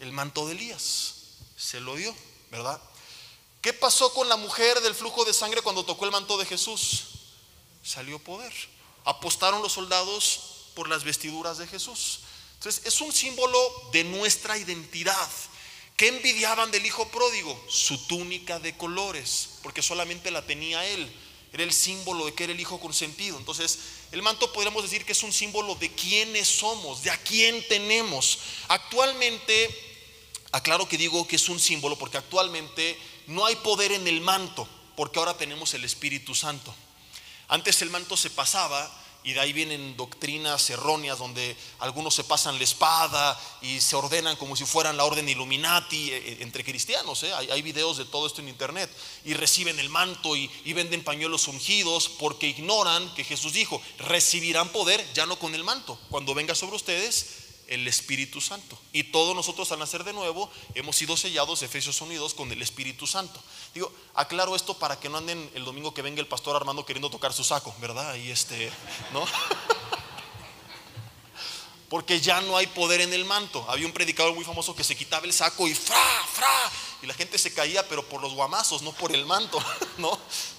[0.00, 1.14] El manto de Elías
[1.56, 2.14] se lo dio,
[2.50, 2.80] ¿verdad?
[3.60, 7.04] ¿Qué pasó con la mujer del flujo de sangre cuando tocó el manto de Jesús?
[7.84, 8.52] Salió poder.
[9.04, 10.40] Apostaron los soldados
[10.74, 12.20] por las vestiduras de Jesús.
[12.62, 13.58] Entonces es un símbolo
[13.90, 15.28] de nuestra identidad.
[15.96, 17.60] ¿Qué envidiaban del hijo pródigo?
[17.68, 21.12] Su túnica de colores, porque solamente la tenía él.
[21.52, 23.36] Era el símbolo de que era el hijo consentido.
[23.36, 23.80] Entonces,
[24.12, 28.38] el manto podríamos decir que es un símbolo de quiénes somos, de a quién tenemos.
[28.68, 29.68] Actualmente
[30.52, 32.96] Aclaro que digo que es un símbolo porque actualmente
[33.26, 36.72] no hay poder en el manto, porque ahora tenemos el Espíritu Santo.
[37.48, 42.58] Antes el manto se pasaba y de ahí vienen doctrinas erróneas donde algunos se pasan
[42.58, 47.22] la espada y se ordenan como si fueran la orden Illuminati eh, eh, entre cristianos.
[47.22, 47.32] ¿eh?
[47.34, 48.90] Hay, videos de todo esto en internet
[49.24, 55.04] y reciben el manto y venden pañuelos ungidos porque ignoran que Jesús dijo, recibirán poder
[55.14, 55.98] ya no con el manto.
[56.10, 57.41] Cuando venga sobre ustedes
[57.72, 58.78] el Espíritu Santo.
[58.92, 63.06] Y todos nosotros al nacer de nuevo hemos sido sellados, Efesios Unidos, con el Espíritu
[63.06, 63.40] Santo.
[63.74, 67.10] Digo, aclaro esto para que no anden el domingo que venga el pastor Armando queriendo
[67.10, 68.14] tocar su saco, ¿verdad?
[68.16, 68.70] Y este,
[69.12, 69.24] ¿no?
[71.88, 73.64] Porque ya no hay poder en el manto.
[73.68, 75.96] Había un predicador muy famoso que se quitaba el saco y fra,
[76.32, 76.70] fra,
[77.02, 79.62] y la gente se caía, pero por los guamazos, no por el manto,
[79.98, 80.18] ¿no?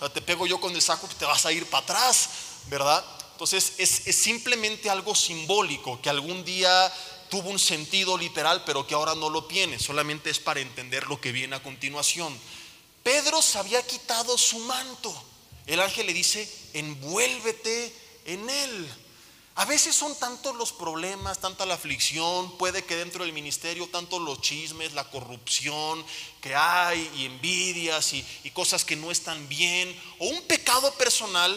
[0.09, 2.29] te pego yo con el saco te vas a ir para atrás,
[2.67, 3.03] ¿verdad?
[3.33, 6.93] Entonces es, simplemente algo simbólico que algún día
[7.29, 9.79] tuvo un sentido literal, pero que ahora no lo tiene.
[9.79, 12.37] Solamente es para entender lo que viene a continuación.
[13.01, 15.13] Pedro se había quitado su manto.
[15.65, 17.93] El ángel le dice, envuélvete
[18.25, 18.87] en él.
[19.55, 24.19] A veces son tantos los problemas, tanta la aflicción, puede que dentro del ministerio tantos
[24.19, 26.03] los chismes, la corrupción
[26.41, 31.53] que hay y envidias y, cosas que no están bien, o un pecado personal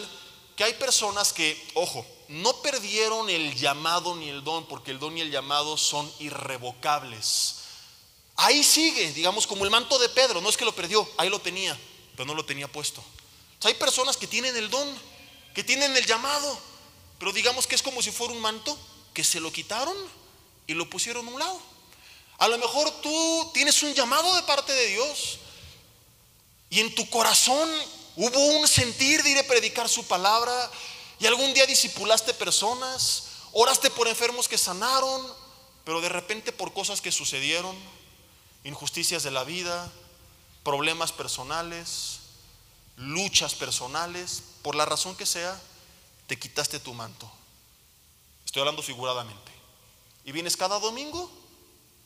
[0.57, 5.15] que hay personas que, ojo, no perdieron el llamado ni el don, porque el don
[5.15, 7.57] y el llamado son irrevocables.
[8.35, 11.39] Ahí sigue, digamos, como el manto de Pedro, no es que lo perdió, ahí lo
[11.39, 11.79] tenía,
[12.15, 13.03] pero no lo tenía puesto.
[13.63, 14.87] hay personas que tienen el don,
[15.53, 16.59] que tienen el llamado,
[17.19, 18.75] pero digamos que es como si fuera un manto
[19.13, 19.95] que se lo quitaron
[20.65, 21.61] y lo pusieron a un lado.
[22.39, 25.37] A lo mejor tú tienes un llamado de parte de Dios
[26.71, 27.69] y en tu corazón
[28.19, 30.71] Hubo un sentir de ir a predicar su palabra
[31.19, 35.23] y algún día disipulaste personas, oraste por enfermos que sanaron,
[35.83, 37.77] pero de repente por cosas que sucedieron,
[38.63, 39.91] injusticias de la vida,
[40.63, 42.17] problemas personales,
[42.95, 45.61] luchas personales, por la razón que sea,
[46.25, 47.31] te quitaste tu manto.
[48.47, 49.51] Estoy hablando figuradamente.
[50.25, 51.31] Y vienes cada domingo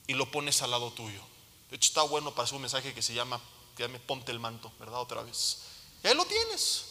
[0.08, 1.22] y lo pones al lado tuyo.
[1.70, 3.40] De hecho, está bueno para hacer un mensaje que se llama,
[3.78, 5.00] que ponte el manto, ¿verdad?
[5.00, 5.71] Otra vez.
[6.04, 6.86] Ya lo tienes.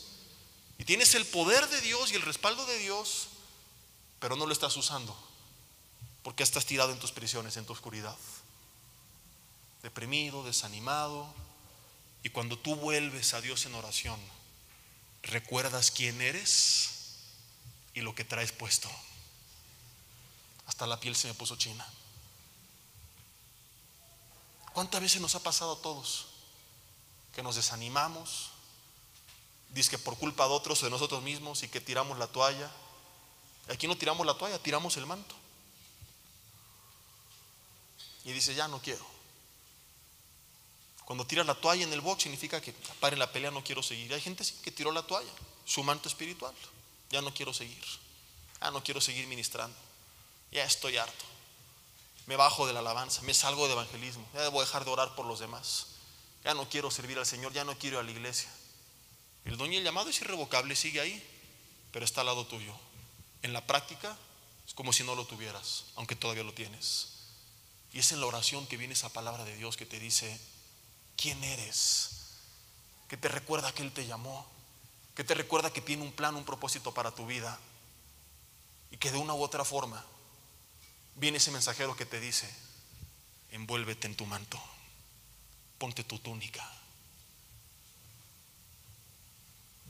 [0.78, 3.28] Y tienes el poder de Dios y el respaldo de Dios,
[4.18, 5.16] pero no lo estás usando.
[6.22, 8.16] Porque estás tirado en tus prisiones, en tu oscuridad.
[9.82, 11.26] Deprimido, desanimado.
[12.22, 14.20] Y cuando tú vuelves a Dios en oración,
[15.22, 16.90] recuerdas quién eres
[17.94, 18.90] y lo que traes puesto.
[20.66, 21.86] Hasta la piel se me puso china.
[24.72, 26.26] ¿Cuántas veces nos ha pasado a todos?
[27.34, 28.49] Que nos desanimamos,
[29.70, 32.70] dice que por culpa de otros o de nosotros mismos y que tiramos la toalla.
[33.68, 35.34] Aquí no tiramos la toalla, tiramos el manto.
[38.24, 39.04] Y dice, ya no quiero.
[41.04, 44.12] Cuando tiras la toalla en el box significa que pare la pelea, no quiero seguir.
[44.14, 45.30] Hay gente que tiró la toalla,
[45.64, 46.54] su manto espiritual.
[47.10, 47.82] Ya no quiero seguir.
[48.60, 49.76] Ah, no quiero seguir ministrando.
[50.52, 51.24] Ya estoy harto.
[52.26, 54.24] Me bajo de la alabanza, me salgo de evangelismo.
[54.34, 55.86] Ya debo dejar de orar por los demás.
[56.44, 58.48] Ya no quiero servir al Señor, ya no quiero ir a la iglesia.
[59.44, 61.22] El don y el llamado es irrevocable, sigue ahí,
[61.92, 62.74] pero está al lado tuyo.
[63.42, 64.16] En la práctica
[64.66, 67.08] es como si no lo tuvieras, aunque todavía lo tienes.
[67.92, 70.38] Y es en la oración que viene esa palabra de Dios que te dice,
[71.16, 72.10] quién eres,
[73.08, 74.46] que te recuerda que Él te llamó,
[75.14, 77.58] que te recuerda que tiene un plan, un propósito para tu vida
[78.90, 80.04] y que de una u otra forma
[81.16, 82.48] viene ese mensajero que te dice,
[83.50, 84.60] envuélvete en tu manto,
[85.78, 86.66] ponte tu túnica,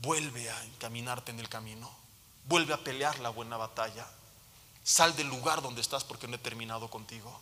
[0.01, 1.89] vuelve a encaminarte en el camino,
[2.45, 4.07] vuelve a pelear la buena batalla,
[4.83, 7.39] sal del lugar donde estás porque no he terminado contigo.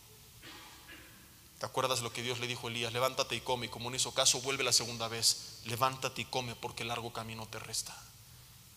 [1.60, 2.94] ¿Te acuerdas lo que Dios le dijo a Elías?
[2.94, 3.66] Levántate y come.
[3.66, 5.60] Y como no hizo caso, vuelve la segunda vez.
[5.66, 7.94] Levántate y come porque el largo camino te resta.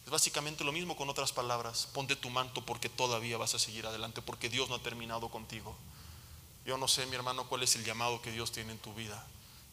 [0.04, 1.88] Es básicamente lo mismo con otras palabras.
[1.92, 5.76] Ponte tu manto porque todavía vas a seguir adelante, porque Dios no ha terminado contigo.
[6.66, 9.24] Yo no sé, mi hermano, cuál es el llamado que Dios tiene en tu vida.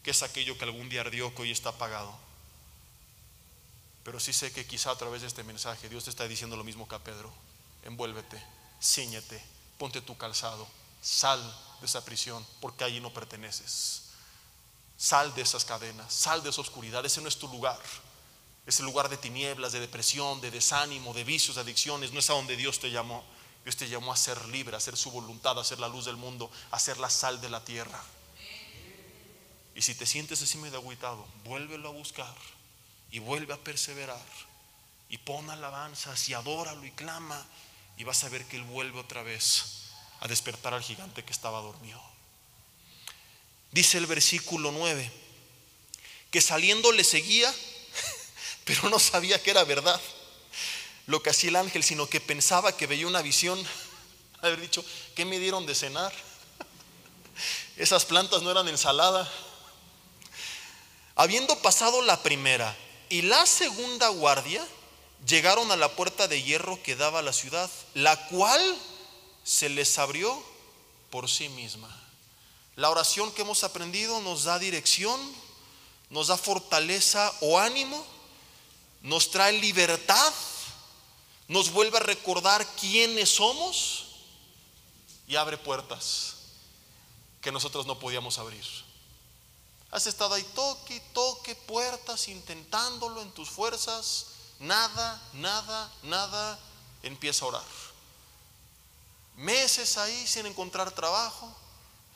[0.04, 2.16] ¿Qué es aquello que algún día ardió que hoy está apagado?
[4.10, 6.64] Pero sí sé que quizá a través de este mensaje Dios te está diciendo lo
[6.64, 7.32] mismo que a Pedro.
[7.84, 8.42] Envuélvete,
[8.82, 9.40] ciñete,
[9.78, 10.66] ponte tu calzado,
[11.00, 11.40] sal
[11.78, 14.06] de esa prisión, porque allí no perteneces.
[14.96, 17.78] Sal de esas cadenas, sal de esa oscuridad, ese no es tu lugar.
[18.66, 22.32] Ese lugar de tinieblas, de depresión, de desánimo, de vicios, de adicciones, no es a
[22.32, 23.24] donde Dios te llamó.
[23.62, 26.16] Dios te llamó a ser libre, a hacer su voluntad, a ser la luz del
[26.16, 28.02] mundo, a ser la sal de la tierra.
[29.76, 32.34] Y si te sientes así medio agüitado, vuélvelo a buscar
[33.10, 34.24] y vuelve a perseverar.
[35.08, 37.44] Y pon alabanzas y adóralo y clama
[37.96, 39.64] y vas a ver que Él vuelve otra vez
[40.20, 42.00] a despertar al gigante que estaba dormido.
[43.72, 45.10] Dice el versículo 9,
[46.30, 47.52] que saliendo le seguía,
[48.64, 50.00] pero no sabía que era verdad
[51.06, 53.60] lo que hacía el ángel, sino que pensaba que veía una visión.
[54.42, 54.84] Haber dicho,
[55.14, 56.12] ¿qué me dieron de cenar?
[57.76, 59.30] Esas plantas no eran ensalada.
[61.16, 62.76] Habiendo pasado la primera
[63.10, 64.66] y la segunda guardia,
[65.26, 68.78] llegaron a la puerta de hierro que daba a la ciudad, la cual
[69.44, 70.42] se les abrió
[71.10, 71.94] por sí misma.
[72.76, 75.20] La oración que hemos aprendido nos da dirección,
[76.08, 78.06] nos da fortaleza o ánimo,
[79.02, 80.32] nos trae libertad,
[81.48, 84.06] nos vuelve a recordar quiénes somos
[85.26, 86.36] y abre puertas
[87.40, 88.64] que nosotros no podíamos abrir.
[89.90, 94.26] Has estado ahí toque toque puertas intentándolo en tus fuerzas,
[94.58, 96.58] nada, nada, nada,
[97.02, 97.90] empieza a orar
[99.40, 101.50] meses ahí sin encontrar trabajo,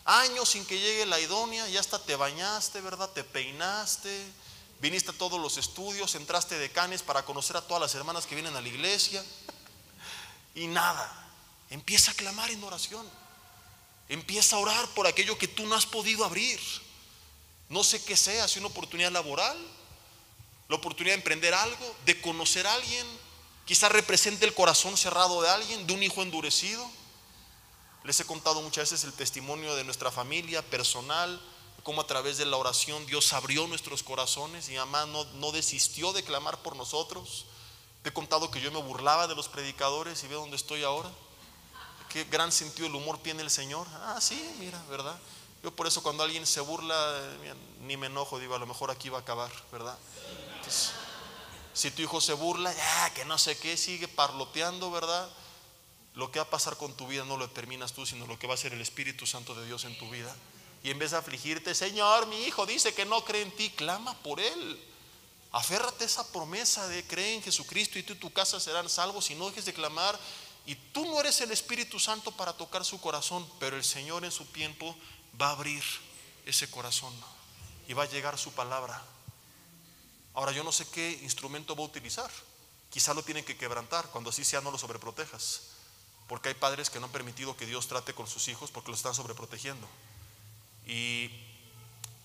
[0.04, 3.10] años sin que llegue la idónea, y hasta te bañaste, ¿verdad?
[3.10, 4.32] Te peinaste,
[4.80, 8.34] viniste a todos los estudios, entraste de canes para conocer a todas las hermanas que
[8.34, 9.24] vienen a la iglesia,
[10.54, 11.20] y nada.
[11.70, 13.08] Empieza a clamar en oración.
[14.08, 16.60] Empieza a orar por aquello que tú no has podido abrir.
[17.74, 19.58] No sé qué sea, si una oportunidad laboral,
[20.68, 23.06] la oportunidad de emprender algo, de conocer a alguien,
[23.66, 26.88] quizás represente el corazón cerrado de alguien, de un hijo endurecido
[28.04, 31.40] les he contado muchas veces el testimonio de nuestra familia personal,
[31.82, 36.12] cómo a través de la oración Dios abrió nuestros corazones y mamá no, no desistió
[36.12, 37.46] de clamar por nosotros.
[38.02, 41.10] Te he contado que yo me burlaba de los predicadores y ve dónde estoy ahora.
[42.10, 43.86] Qué gran sentido del humor tiene el Señor.
[43.94, 45.18] Ah, sí, mira, ¿verdad?
[45.64, 47.22] Yo por eso cuando alguien se burla,
[47.80, 49.96] ni me enojo, digo, a lo mejor aquí va a acabar, ¿verdad?
[51.72, 55.26] si tu hijo se burla, ya, que no sé qué, sigue parloteando, ¿verdad?
[56.14, 58.46] Lo que va a pasar con tu vida no lo determinas tú, sino lo que
[58.46, 60.36] va a ser el Espíritu Santo de Dios en tu vida.
[60.82, 64.12] Y en vez de afligirte, Señor, mi hijo dice que no cree en ti, clama
[64.18, 64.78] por él.
[65.50, 69.30] Aférrate a esa promesa de creer en Jesucristo y tú y tu casa serán salvos
[69.30, 70.18] y no dejes de clamar.
[70.66, 74.32] Y tú no eres el Espíritu Santo para tocar su corazón, pero el Señor en
[74.32, 74.96] su tiempo
[75.40, 75.82] va a abrir
[76.46, 77.12] ese corazón
[77.88, 79.02] y va a llegar su palabra.
[80.34, 82.30] Ahora yo no sé qué instrumento va a utilizar.
[82.90, 84.08] Quizá lo tienen que quebrantar.
[84.10, 85.62] Cuando así sea, no lo sobreprotejas.
[86.28, 89.00] Porque hay padres que no han permitido que Dios trate con sus hijos porque los
[89.00, 89.86] están sobreprotegiendo.
[90.86, 91.30] Y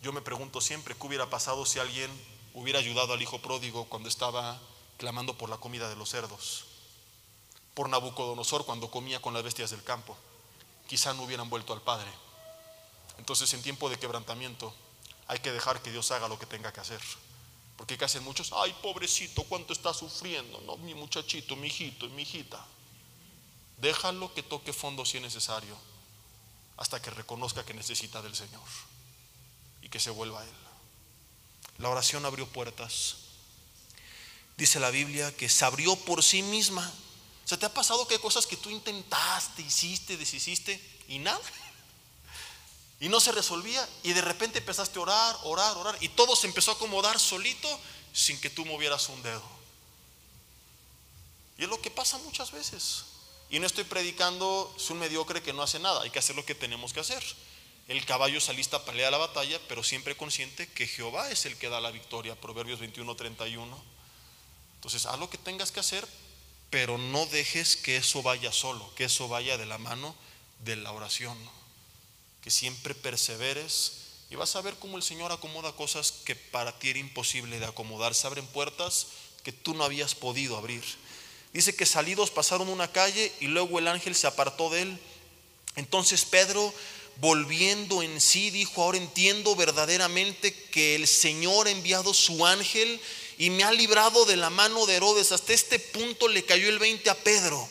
[0.01, 2.09] yo me pregunto siempre, ¿qué hubiera pasado si alguien
[2.53, 4.59] hubiera ayudado al hijo pródigo cuando estaba
[4.97, 6.65] clamando por la comida de los cerdos?
[7.73, 10.17] Por Nabucodonosor cuando comía con las bestias del campo.
[10.87, 12.09] Quizá no hubieran vuelto al Padre.
[13.19, 14.73] Entonces en tiempo de quebrantamiento
[15.27, 17.01] hay que dejar que Dios haga lo que tenga que hacer.
[17.75, 18.51] Porque ¿qué hacen muchos?
[18.53, 20.61] Ay, pobrecito, ¿cuánto está sufriendo?
[20.61, 22.65] No, mi muchachito, mi hijito, mi hijita.
[23.77, 25.77] Déjalo que toque fondo si es necesario,
[26.77, 28.67] hasta que reconozca que necesita del Señor
[29.81, 30.55] y que se vuelva a Él.
[31.77, 33.17] La oración abrió puertas.
[34.55, 36.89] Dice la Biblia que se abrió por sí misma.
[37.43, 41.41] ¿Se te ha pasado que hay cosas que tú intentaste, hiciste, deshiciste y nada?
[42.99, 46.47] Y no se resolvía y de repente empezaste a orar, orar, orar y todo se
[46.47, 47.67] empezó a acomodar solito
[48.13, 49.59] sin que tú movieras un dedo.
[51.57, 53.05] Y es lo que pasa muchas veces.
[53.49, 56.45] Y no estoy predicando, es un mediocre que no hace nada, hay que hacer lo
[56.45, 57.23] que tenemos que hacer.
[57.87, 61.81] El caballo salista pelea la batalla, pero siempre consciente que Jehová es el que da
[61.81, 62.39] la victoria.
[62.39, 63.83] Proverbios 21, 31.
[64.75, 66.07] Entonces, haz lo que tengas que hacer,
[66.69, 70.15] pero no dejes que eso vaya solo, que eso vaya de la mano
[70.59, 71.35] de la oración.
[72.41, 76.89] Que siempre perseveres y vas a ver cómo el Señor acomoda cosas que para ti
[76.89, 78.13] era imposible de acomodar.
[78.13, 79.07] Se abren puertas
[79.43, 80.83] que tú no habías podido abrir.
[81.51, 84.99] Dice que salidos pasaron una calle y luego el ángel se apartó de él.
[85.75, 86.71] Entonces Pedro,
[87.17, 93.01] volviendo en sí, dijo, ahora entiendo verdaderamente que el Señor ha enviado su ángel
[93.39, 95.31] y me ha librado de la mano de Herodes.
[95.31, 97.67] Hasta este punto le cayó el 20 a Pedro.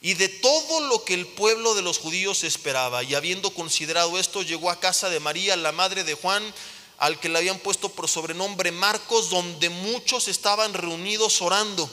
[0.00, 4.42] Y de todo lo que el pueblo de los judíos esperaba, y habiendo considerado esto,
[4.42, 6.54] llegó a casa de María, la madre de Juan,
[6.98, 11.88] al que le habían puesto por sobrenombre Marcos, donde muchos estaban reunidos orando.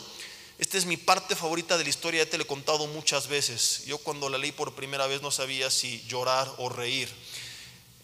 [0.57, 3.83] Esta es mi parte favorita de la historia, ya te lo he contado muchas veces.
[3.85, 7.13] Yo cuando la leí por primera vez no sabía si llorar o reír.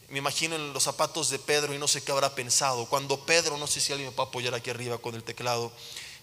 [0.10, 2.88] Me imagino en los zapatos de Pedro y no sé qué habrá pensado.
[2.88, 5.72] Cuando Pedro, no sé si alguien me puede apoyar aquí arriba con el teclado,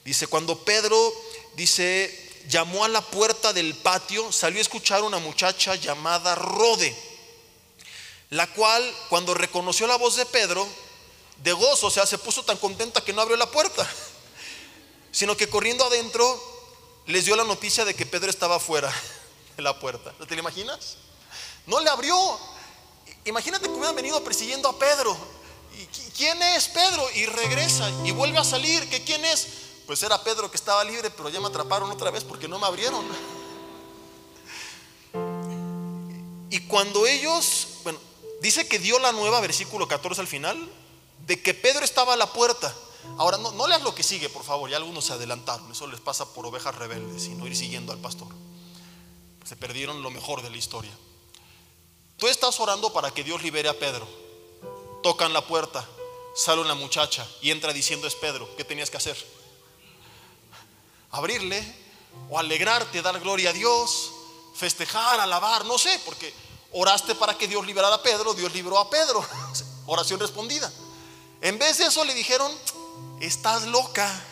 [0.05, 1.15] dice, cuando Pedro,
[1.57, 6.97] dice, llamó a la puerta del patio, salió a escuchar una muchacha llamada Rode,
[8.31, 10.67] la cual cuando reconoció la voz de Pedro,
[11.43, 13.89] de gozo, o sea, se puso tan contenta que no abrió la puerta
[15.13, 16.41] sino que corriendo adentro
[17.07, 18.93] les dio la noticia de que Pedro estaba fuera
[19.57, 20.13] de la puerta.
[20.27, 20.97] ¿Te lo imaginas?
[21.67, 22.17] No le abrió.
[23.25, 25.17] Imagínate que hubieran venido persiguiendo a Pedro.
[25.77, 25.87] ¿Y
[26.17, 27.09] ¿Quién es Pedro?
[27.15, 28.89] Y regresa y vuelve a salir.
[28.91, 29.47] ¿Que quién es?
[29.89, 32.67] Pues era Pedro que estaba libre, pero ya me atraparon otra vez porque no me
[32.67, 33.07] abrieron.
[36.51, 37.99] Y cuando ellos, bueno,
[38.43, 40.59] dice que dio la nueva, versículo 14 al final,
[41.27, 42.75] de que Pedro estaba a la puerta.
[43.17, 46.35] Ahora, no, leas lo que sigue, por favor, ya algunos se adelantaron, eso les pasa
[46.35, 48.29] por ovejas rebeldes y no ir siguiendo al pastor.
[49.47, 50.93] Se perdieron lo mejor de la historia.
[52.19, 54.07] Tú estás orando para que Dios libere a Pedro.
[55.03, 55.89] Tocan la puerta,
[56.37, 58.55] sale una muchacha y entra diciendo es Pedro.
[58.55, 59.38] ¿Qué tenías que hacer?
[61.11, 61.63] Abrirle
[62.31, 64.11] o alegrarte, dar gloria a Dios,
[64.55, 66.35] festejar, alabar, no sé, porque
[66.73, 69.25] oraste para que Dios liberara a Pedro, Dios libró a Pedro.
[69.87, 70.71] Oración respondida.
[71.41, 72.53] En vez de eso le dijeron,
[73.21, 74.25] estás loca.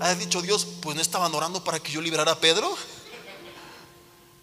[0.00, 2.76] Ha dicho Dios, pues no estaban orando para que yo librara a Pedro.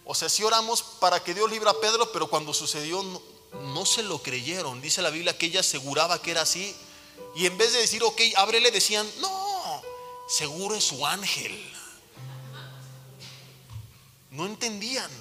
[0.05, 3.21] O sea, sí oramos para que Dios libra a Pedro, pero cuando sucedió no,
[3.73, 4.81] no, se lo creyeron.
[4.81, 6.75] Dice la Biblia que ella aseguraba que era así.
[7.35, 9.40] Y en vez de decir, ok, ábrele, decían, no,
[10.31, 11.51] seguro es su ángel.
[14.31, 15.11] No entendían.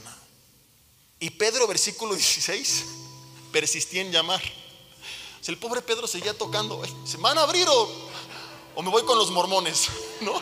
[1.18, 2.84] Y Pedro, versículo 16,
[3.50, 4.40] persistía en llamar.
[5.40, 7.90] Si el pobre Pedro seguía tocando, ¿se van a abrir o,
[8.76, 9.88] o me voy con los mormones?
[10.20, 10.40] ¿No?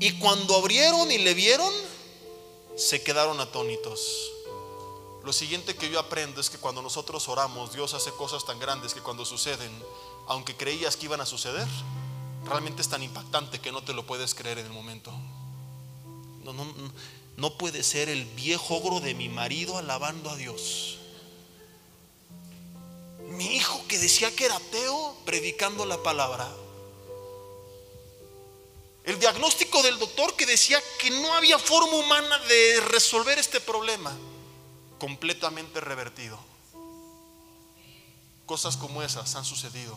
[0.00, 1.72] Y cuando abrieron y le vieron,
[2.76, 4.32] se quedaron atónitos.
[5.24, 8.92] Lo siguiente que yo aprendo es que cuando nosotros oramos, Dios hace cosas tan grandes
[8.92, 9.70] que cuando suceden,
[10.26, 11.66] aunque creías que iban a suceder,
[12.46, 15.12] realmente es tan impactante que no te lo puedes creer en el momento.
[16.44, 16.66] No, no,
[17.36, 20.98] no puede ser el viejo ogro de mi marido alabando a Dios.
[23.28, 26.48] Mi hijo que decía que era ateo predicando la palabra.
[29.04, 34.16] El diagnóstico del doctor que decía que no había forma humana de resolver este problema.
[34.98, 36.38] Completamente revertido.
[38.46, 39.96] Cosas como esas han sucedido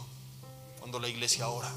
[0.79, 1.71] cuando la iglesia ora.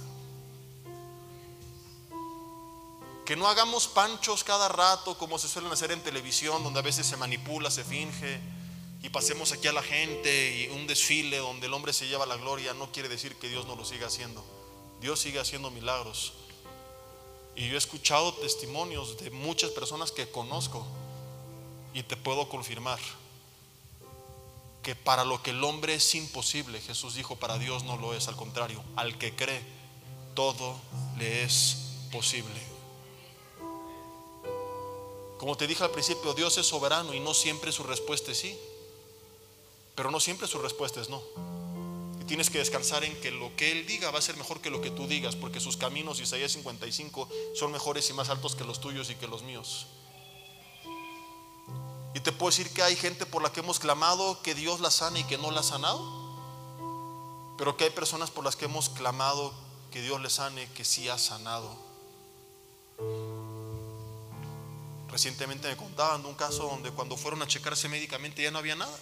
[3.25, 7.07] Que no hagamos panchos cada rato como se suelen hacer en televisión, donde a veces
[7.07, 8.41] se manipula, se finge
[9.03, 12.37] y pasemos aquí a la gente y un desfile donde el hombre se lleva la
[12.37, 14.45] gloria, no quiere decir que Dios no lo siga haciendo.
[15.01, 16.33] Dios sigue haciendo milagros.
[17.57, 20.87] Y yo he escuchado testimonios de muchas personas que conozco
[21.93, 23.01] y te puedo confirmar
[24.85, 28.29] que para lo que el hombre es imposible, Jesús dijo, para Dios no lo es,
[28.29, 29.63] al contrario, al que cree,
[30.35, 30.77] todo
[31.19, 31.77] le es
[32.11, 32.72] posible.
[35.43, 38.57] Como te dije al principio, Dios es soberano y no siempre su respuesta es sí.
[39.97, 41.21] Pero no siempre su respuesta es no.
[42.21, 44.71] Y tienes que descansar en que lo que Él diga va a ser mejor que
[44.71, 48.63] lo que tú digas, porque sus caminos, Isaías 55, son mejores y más altos que
[48.63, 49.89] los tuyos y que los míos.
[52.15, 54.93] Y te puedo decir que hay gente por la que hemos clamado que Dios la
[54.93, 56.23] sane y que no la ha sanado.
[57.59, 59.53] pero que hay personas por las que hemos clamado
[59.91, 61.77] que Dios les sane, que sí ha sanado.
[65.13, 68.75] Recientemente me contaban de un caso donde cuando fueron a checarse médicamente ya no había
[68.75, 68.97] nada.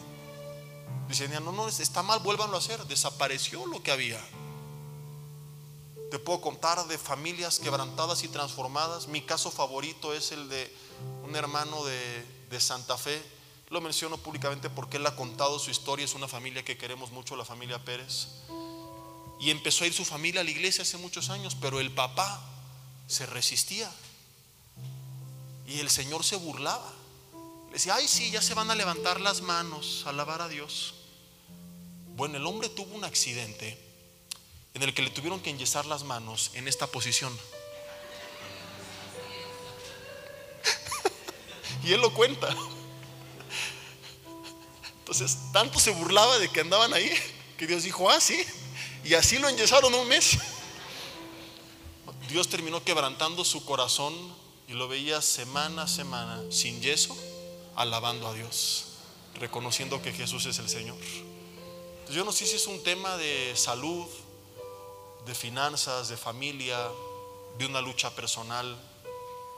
[1.08, 2.84] Dicen, no, no, está mal, vuélvanlo a hacer.
[2.86, 4.20] Desapareció lo que había.
[6.10, 9.06] Te puedo contar de familias quebrantadas y transformadas.
[9.06, 10.74] Mi caso favorito es el de
[11.22, 13.22] un hermano de, de Santa Fe.
[13.68, 16.04] Lo menciono públicamente porque él ha contado su historia.
[16.04, 18.26] Es una familia que queremos mucho, la familia Pérez.
[19.38, 22.40] Y empezó a ir su familia a la iglesia hace muchos años, pero el papá
[23.06, 23.90] se resistía.
[25.70, 26.92] Y el Señor se burlaba.
[27.68, 30.94] Le decía, ay, sí, ya se van a levantar las manos, a alabar a Dios.
[32.16, 33.78] Bueno, el hombre tuvo un accidente
[34.74, 37.32] en el que le tuvieron que enyesar las manos en esta posición.
[41.84, 42.48] y él lo cuenta.
[44.98, 47.12] Entonces, tanto se burlaba de que andaban ahí,
[47.56, 48.44] que Dios dijo, ah, sí.
[49.04, 50.36] Y así lo enyesaron un mes.
[52.28, 54.39] Dios terminó quebrantando su corazón
[54.70, 57.16] y lo veía semana a semana, sin yeso,
[57.74, 58.84] alabando a Dios,
[59.34, 60.96] reconociendo que Jesús es el Señor.
[60.96, 64.06] Entonces yo no sé si es un tema de salud,
[65.26, 66.78] de finanzas, de familia,
[67.58, 68.78] de una lucha personal.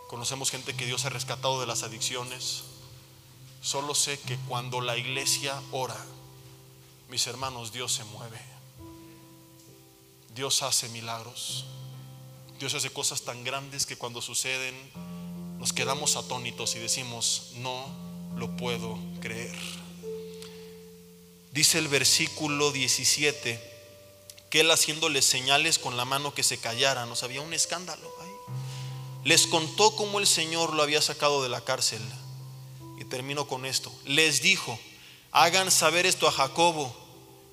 [0.08, 2.62] Conocemos gente que Dios ha rescatado de las adicciones.
[3.60, 6.02] Solo sé que cuando la iglesia ora,
[7.10, 8.40] mis hermanos, Dios se mueve.
[10.34, 11.66] Dios hace milagros.
[12.62, 14.72] Dios hace cosas tan grandes que cuando suceden
[15.58, 17.84] nos quedamos atónitos y decimos, no
[18.36, 19.58] lo puedo creer.
[21.50, 23.60] Dice el versículo 17
[24.48, 28.54] que él haciéndoles señales con la mano que se callaran, nos había un escándalo ahí.
[29.24, 32.00] Les contó cómo el Señor lo había sacado de la cárcel.
[32.96, 33.92] Y termino con esto.
[34.04, 34.78] Les dijo,
[35.32, 36.94] hagan saber esto a Jacobo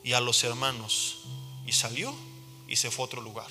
[0.04, 1.22] y a los hermanos.
[1.66, 2.14] Y salió
[2.68, 3.48] y se fue a otro lugar.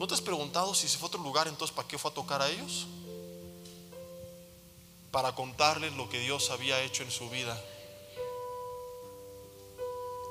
[0.00, 2.14] ¿No te has preguntado si se fue a otro lugar, entonces para qué fue a
[2.14, 2.86] tocar a ellos?
[5.10, 7.62] Para contarles lo que Dios había hecho en su vida.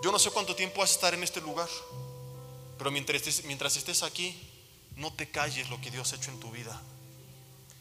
[0.02, 1.70] Yo no sé cuánto tiempo vas a estar en este lugar,
[2.80, 4.36] pero mientras estés, mientras estés aquí,
[4.96, 6.82] no te calles lo que Dios ha hecho en tu vida.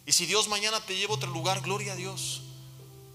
[0.05, 2.43] Y si Dios mañana te lleva a otro lugar, gloria a Dios.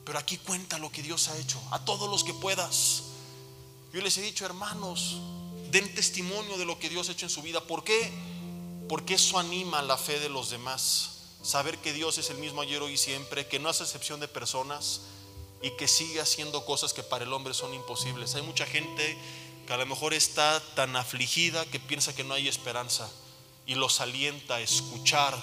[0.03, 3.03] Pero aquí cuenta lo que Dios ha hecho, a todos los que puedas.
[3.93, 5.17] Yo les he dicho, hermanos,
[5.69, 7.61] den testimonio de lo que Dios ha hecho en su vida.
[7.61, 8.32] ¿Por qué?
[8.87, 11.09] Porque eso anima la fe de los demás.
[11.41, 14.27] Saber que Dios es el mismo ayer, hoy y siempre, que no hace excepción de
[14.27, 15.01] personas
[15.61, 18.35] y que sigue haciendo cosas que para el hombre son imposibles.
[18.35, 19.17] Hay mucha gente
[19.65, 23.09] que a lo mejor está tan afligida que piensa que no hay esperanza
[23.65, 25.37] y los alienta a escuchar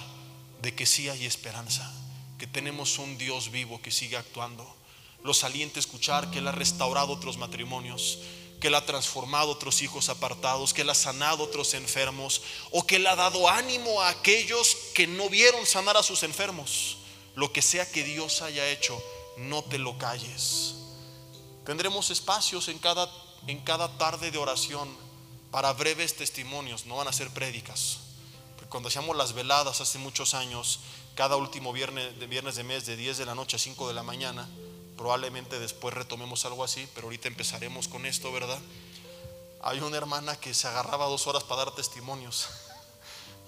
[0.61, 1.91] de que sí hay esperanza,
[2.37, 4.75] que tenemos un Dios vivo que sigue actuando.
[5.23, 8.19] Los alienta a escuchar que Él ha restaurado otros matrimonios,
[8.61, 12.95] que Él ha transformado otros hijos apartados, que Él ha sanado otros enfermos, o que
[12.95, 16.97] Él ha dado ánimo a aquellos que no vieron sanar a sus enfermos.
[17.35, 19.01] Lo que sea que Dios haya hecho,
[19.35, 20.75] no te lo calles.
[21.65, 23.11] Tendremos espacios en cada,
[23.47, 24.95] en cada tarde de oración
[25.49, 27.97] para breves testimonios, no van a ser prédicas.
[28.69, 30.79] Cuando hacíamos las veladas hace muchos años,
[31.15, 33.93] cada último viernes de, viernes de mes de 10 de la noche a 5 de
[33.93, 34.47] la mañana,
[35.01, 38.59] Probablemente después retomemos algo así, pero ahorita empezaremos con esto, ¿verdad?
[39.63, 42.49] Hay una hermana que se agarraba dos horas para dar testimonios.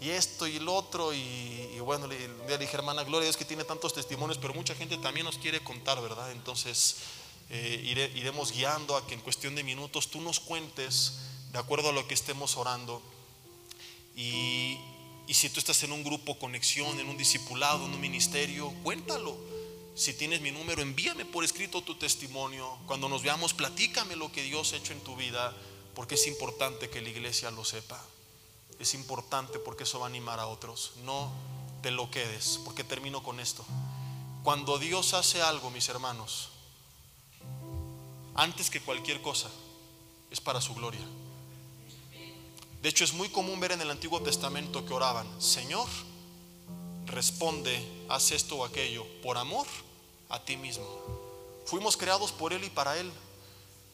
[0.01, 1.13] Y esto y el otro.
[1.13, 4.97] Y, bueno, le, le, dije, hermana Gloria, es que tiene tantos testimonios, pero mucha gente
[4.97, 6.31] también nos quiere contar, ¿verdad?
[6.31, 6.95] Entonces
[7.51, 11.19] eh, iremos guiando a que en cuestión de minutos tú nos cuentes
[11.51, 12.99] de acuerdo a lo que estemos orando.
[14.15, 14.79] Y,
[15.27, 19.52] y si tú estás en un grupo conexión, en un discipulado, en un ministerio, cuéntalo
[19.95, 22.77] si tienes mi número, envíame por escrito tu testimonio.
[22.87, 25.55] Cuando nos veamos, platícame lo que Dios ha hecho en tu vida,
[25.93, 28.03] porque es importante que la iglesia lo sepa.
[28.79, 30.93] Es importante porque eso va a animar a otros.
[31.03, 31.31] No
[31.81, 33.63] te lo quedes, porque termino con esto.
[34.43, 36.49] Cuando Dios hace algo, mis hermanos,
[38.35, 39.49] antes que cualquier cosa,
[40.31, 41.05] es para su gloria.
[42.81, 45.87] De hecho, es muy común ver en el Antiguo Testamento que oraban, Señor,
[47.13, 49.67] responde, haz esto o aquello, por amor
[50.29, 50.87] a ti mismo.
[51.65, 53.11] Fuimos creados por Él y para Él.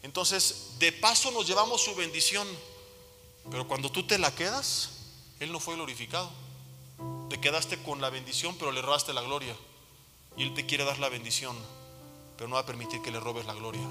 [0.03, 2.47] Entonces, de paso nos llevamos su bendición,
[3.51, 4.89] pero cuando tú te la quedas,
[5.39, 6.29] Él no fue glorificado.
[7.29, 9.55] Te quedaste con la bendición, pero le robaste la gloria.
[10.37, 11.57] Y Él te quiere dar la bendición,
[12.37, 13.87] pero no va a permitir que le robes la gloria.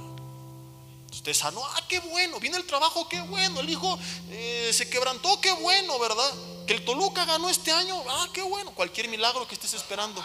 [1.10, 3.98] Usted sanó, ah, qué bueno, viene el trabajo, qué bueno, el hijo
[4.30, 6.34] eh, se quebrantó, qué bueno, ¿verdad?
[6.68, 10.22] Que el Toluca ganó este año, ah, qué bueno, cualquier milagro que estés esperando.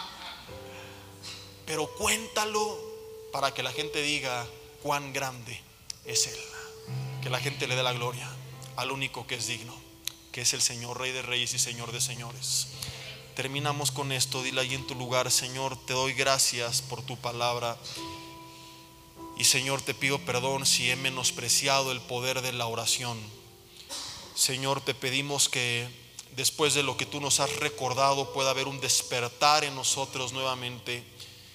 [1.64, 2.78] Pero cuéntalo
[3.32, 4.46] para que la gente diga
[4.82, 5.58] cuán grande
[6.04, 6.38] es Él.
[7.22, 8.28] que la gente le dé la gloria
[8.76, 9.74] al único que es digno,
[10.32, 12.66] que es el Señor, Rey de Reyes y Señor de Señores.
[13.34, 17.78] Terminamos con esto, dile ahí en tu lugar, Señor, te doy gracias por tu palabra.
[19.38, 23.18] Y Señor, te pido perdón si he menospreciado el poder de la oración.
[24.34, 26.03] Señor, te pedimos que
[26.36, 31.04] después de lo que tú nos has recordado pueda haber un despertar en nosotros nuevamente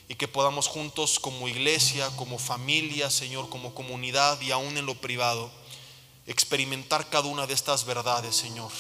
[0.08, 4.96] y que podamos juntos como iglesia, como familia, Señor, como comunidad y aún en lo
[4.96, 5.52] privado,
[6.26, 8.72] experimentar cada una de estas verdades, Señor.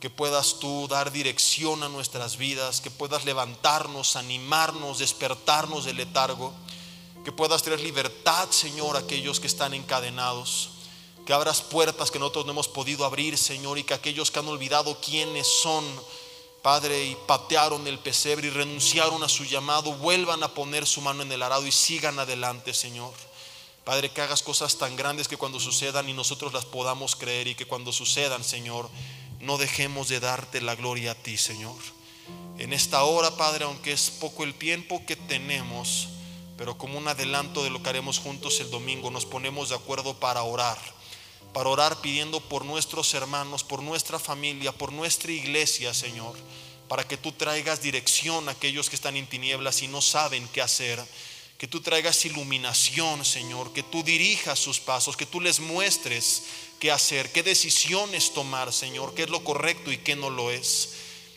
[0.00, 6.52] Que puedas tú dar dirección a nuestras vidas, que puedas levantarnos, animarnos, despertarnos del letargo,
[7.24, 10.70] que puedas traer libertad, Señor, a aquellos que están encadenados,
[11.30, 14.48] que abras puertas que nosotros no hemos podido abrir, Señor, y que aquellos que han
[14.48, 15.84] olvidado quiénes son,
[16.60, 21.22] Padre, y patearon el pesebre y renunciaron a su llamado, vuelvan a poner su mano
[21.22, 23.12] en el arado y sigan adelante, Señor.
[23.84, 27.54] Padre, que hagas cosas tan grandes que cuando sucedan y nosotros las podamos creer y
[27.54, 28.90] que cuando sucedan, Señor,
[29.38, 31.78] no dejemos de darte la gloria a ti, Señor.
[32.58, 36.08] En esta hora, Padre, aunque es poco el tiempo que tenemos,
[36.58, 40.18] pero como un adelanto de lo que haremos juntos el domingo, nos ponemos de acuerdo
[40.18, 40.98] para orar
[41.52, 46.36] para orar pidiendo por nuestros hermanos, por nuestra familia, por nuestra iglesia, Señor,
[46.88, 50.62] para que tú traigas dirección a aquellos que están en tinieblas y no saben qué
[50.62, 51.02] hacer.
[51.58, 56.44] Que tú traigas iluminación, Señor, que tú dirijas sus pasos, que tú les muestres
[56.78, 60.94] qué hacer, qué decisiones tomar, Señor, qué es lo correcto y qué no lo es.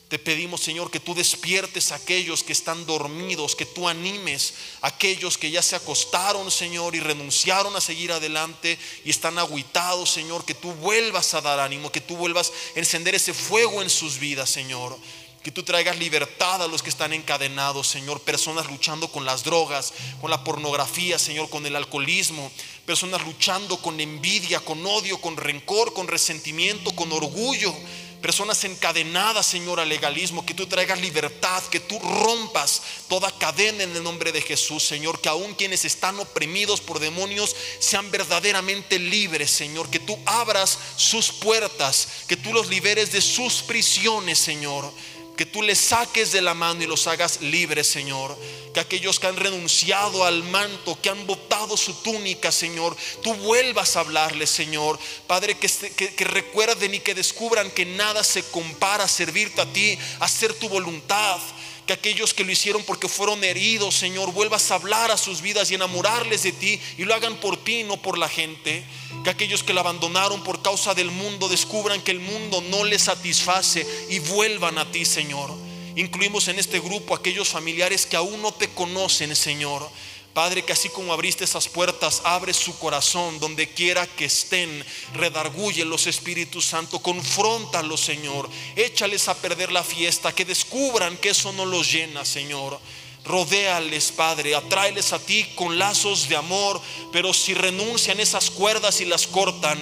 [0.09, 4.87] Te pedimos, Señor, que tú despiertes a aquellos que están dormidos, que tú animes a
[4.87, 10.45] aquellos que ya se acostaron, Señor, y renunciaron a seguir adelante y están aguitados, Señor,
[10.45, 14.19] que tú vuelvas a dar ánimo, que tú vuelvas a encender ese fuego en sus
[14.19, 14.97] vidas, Señor.
[15.41, 18.21] Que tú traigas libertad a los que están encadenados, Señor.
[18.21, 22.49] Personas luchando con las drogas, con la pornografía, Señor, con el alcoholismo.
[22.85, 27.75] Personas luchando con envidia, con odio, con rencor, con resentimiento, con orgullo
[28.23, 33.95] personas encadenadas, Señor, al legalismo, que tú traigas libertad, que tú rompas toda cadena en
[33.95, 39.51] el nombre de Jesús, Señor, que aún quienes están oprimidos por demonios sean verdaderamente libres,
[39.51, 44.91] Señor, que tú abras sus puertas, que tú los liberes de sus prisiones, Señor
[45.35, 48.37] que tú les saques de la mano y los hagas libres, Señor.
[48.73, 53.95] Que aquellos que han renunciado al manto, que han botado su túnica, Señor, tú vuelvas
[53.95, 54.99] a hablarles, Señor.
[55.27, 59.97] Padre, que, que, recuerden y que descubran que nada se compara a servirte a ti,
[60.19, 61.39] a hacer tu voluntad
[61.85, 65.69] que aquellos que lo hicieron porque fueron heridos, Señor, vuelvas a hablar a sus vidas
[65.69, 68.83] y enamorarles de ti y lo hagan por ti, no por la gente.
[69.23, 73.03] Que aquellos que lo abandonaron por causa del mundo descubran que el mundo no les
[73.03, 75.51] satisface y vuelvan a ti, Señor.
[75.95, 79.87] Incluimos en este grupo aquellos familiares que aún no te conocen, Señor
[80.33, 85.85] Padre, que así como abriste esas puertas, abre su corazón donde quiera que estén, redarguye
[85.85, 91.65] los Espíritus Santo, confróntalos, Señor, échales a perder la fiesta, que descubran que eso no
[91.65, 92.79] los llena, Señor.
[93.25, 96.81] Rodéales, Padre, atráeles a ti con lazos de amor,
[97.11, 99.79] pero si renuncian esas cuerdas y las cortan,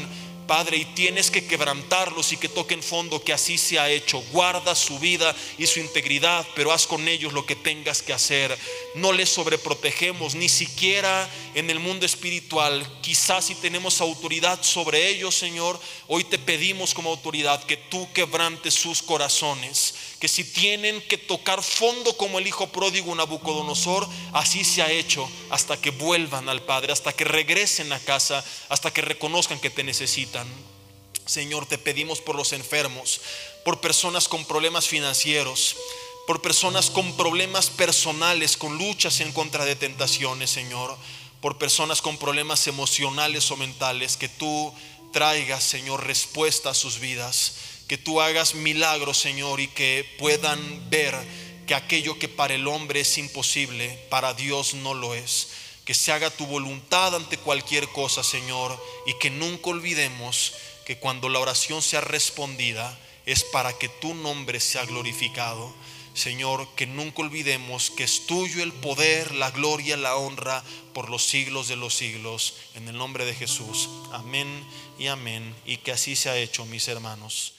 [0.52, 4.22] Padre, y tienes que quebrantarlos y que toquen fondo, que así se ha hecho.
[4.34, 8.60] Guarda su vida y su integridad, pero haz con ellos lo que tengas que hacer.
[8.96, 12.86] No les sobreprotegemos, ni siquiera en el mundo espiritual.
[13.02, 15.80] Quizás si tenemos autoridad sobre ellos, Señor,
[16.10, 21.64] hoy te pedimos como autoridad que tú quebrantes sus corazones que si tienen que tocar
[21.64, 26.94] fondo como el hijo pródigo Nabucodonosor, así se ha hecho hasta que vuelvan al Padre,
[26.94, 30.48] hasta que regresen a casa, hasta que reconozcan que te necesitan.
[31.26, 33.20] Señor, te pedimos por los enfermos,
[33.66, 35.76] por personas con problemas financieros,
[36.28, 40.96] por personas con problemas personales, con luchas en contra de tentaciones, Señor,
[41.42, 44.72] por personas con problemas emocionales o mentales, que tú
[45.12, 47.54] traigas, Señor, respuesta a sus vidas
[47.92, 51.14] que tú hagas milagros, Señor, y que puedan ver
[51.68, 55.50] que aquello que para el hombre es imposible, para Dios no lo es.
[55.84, 60.54] Que se haga tu voluntad ante cualquier cosa, Señor, y que nunca olvidemos
[60.86, 65.74] que cuando la oración sea respondida es para que tu nombre sea glorificado.
[66.14, 70.64] Señor, que nunca olvidemos que es tuyo el poder, la gloria, la honra
[70.94, 72.54] por los siglos de los siglos.
[72.74, 73.90] En el nombre de Jesús.
[74.14, 74.48] Amén
[74.98, 75.54] y amén.
[75.66, 77.56] Y que así se ha hecho, mis hermanos.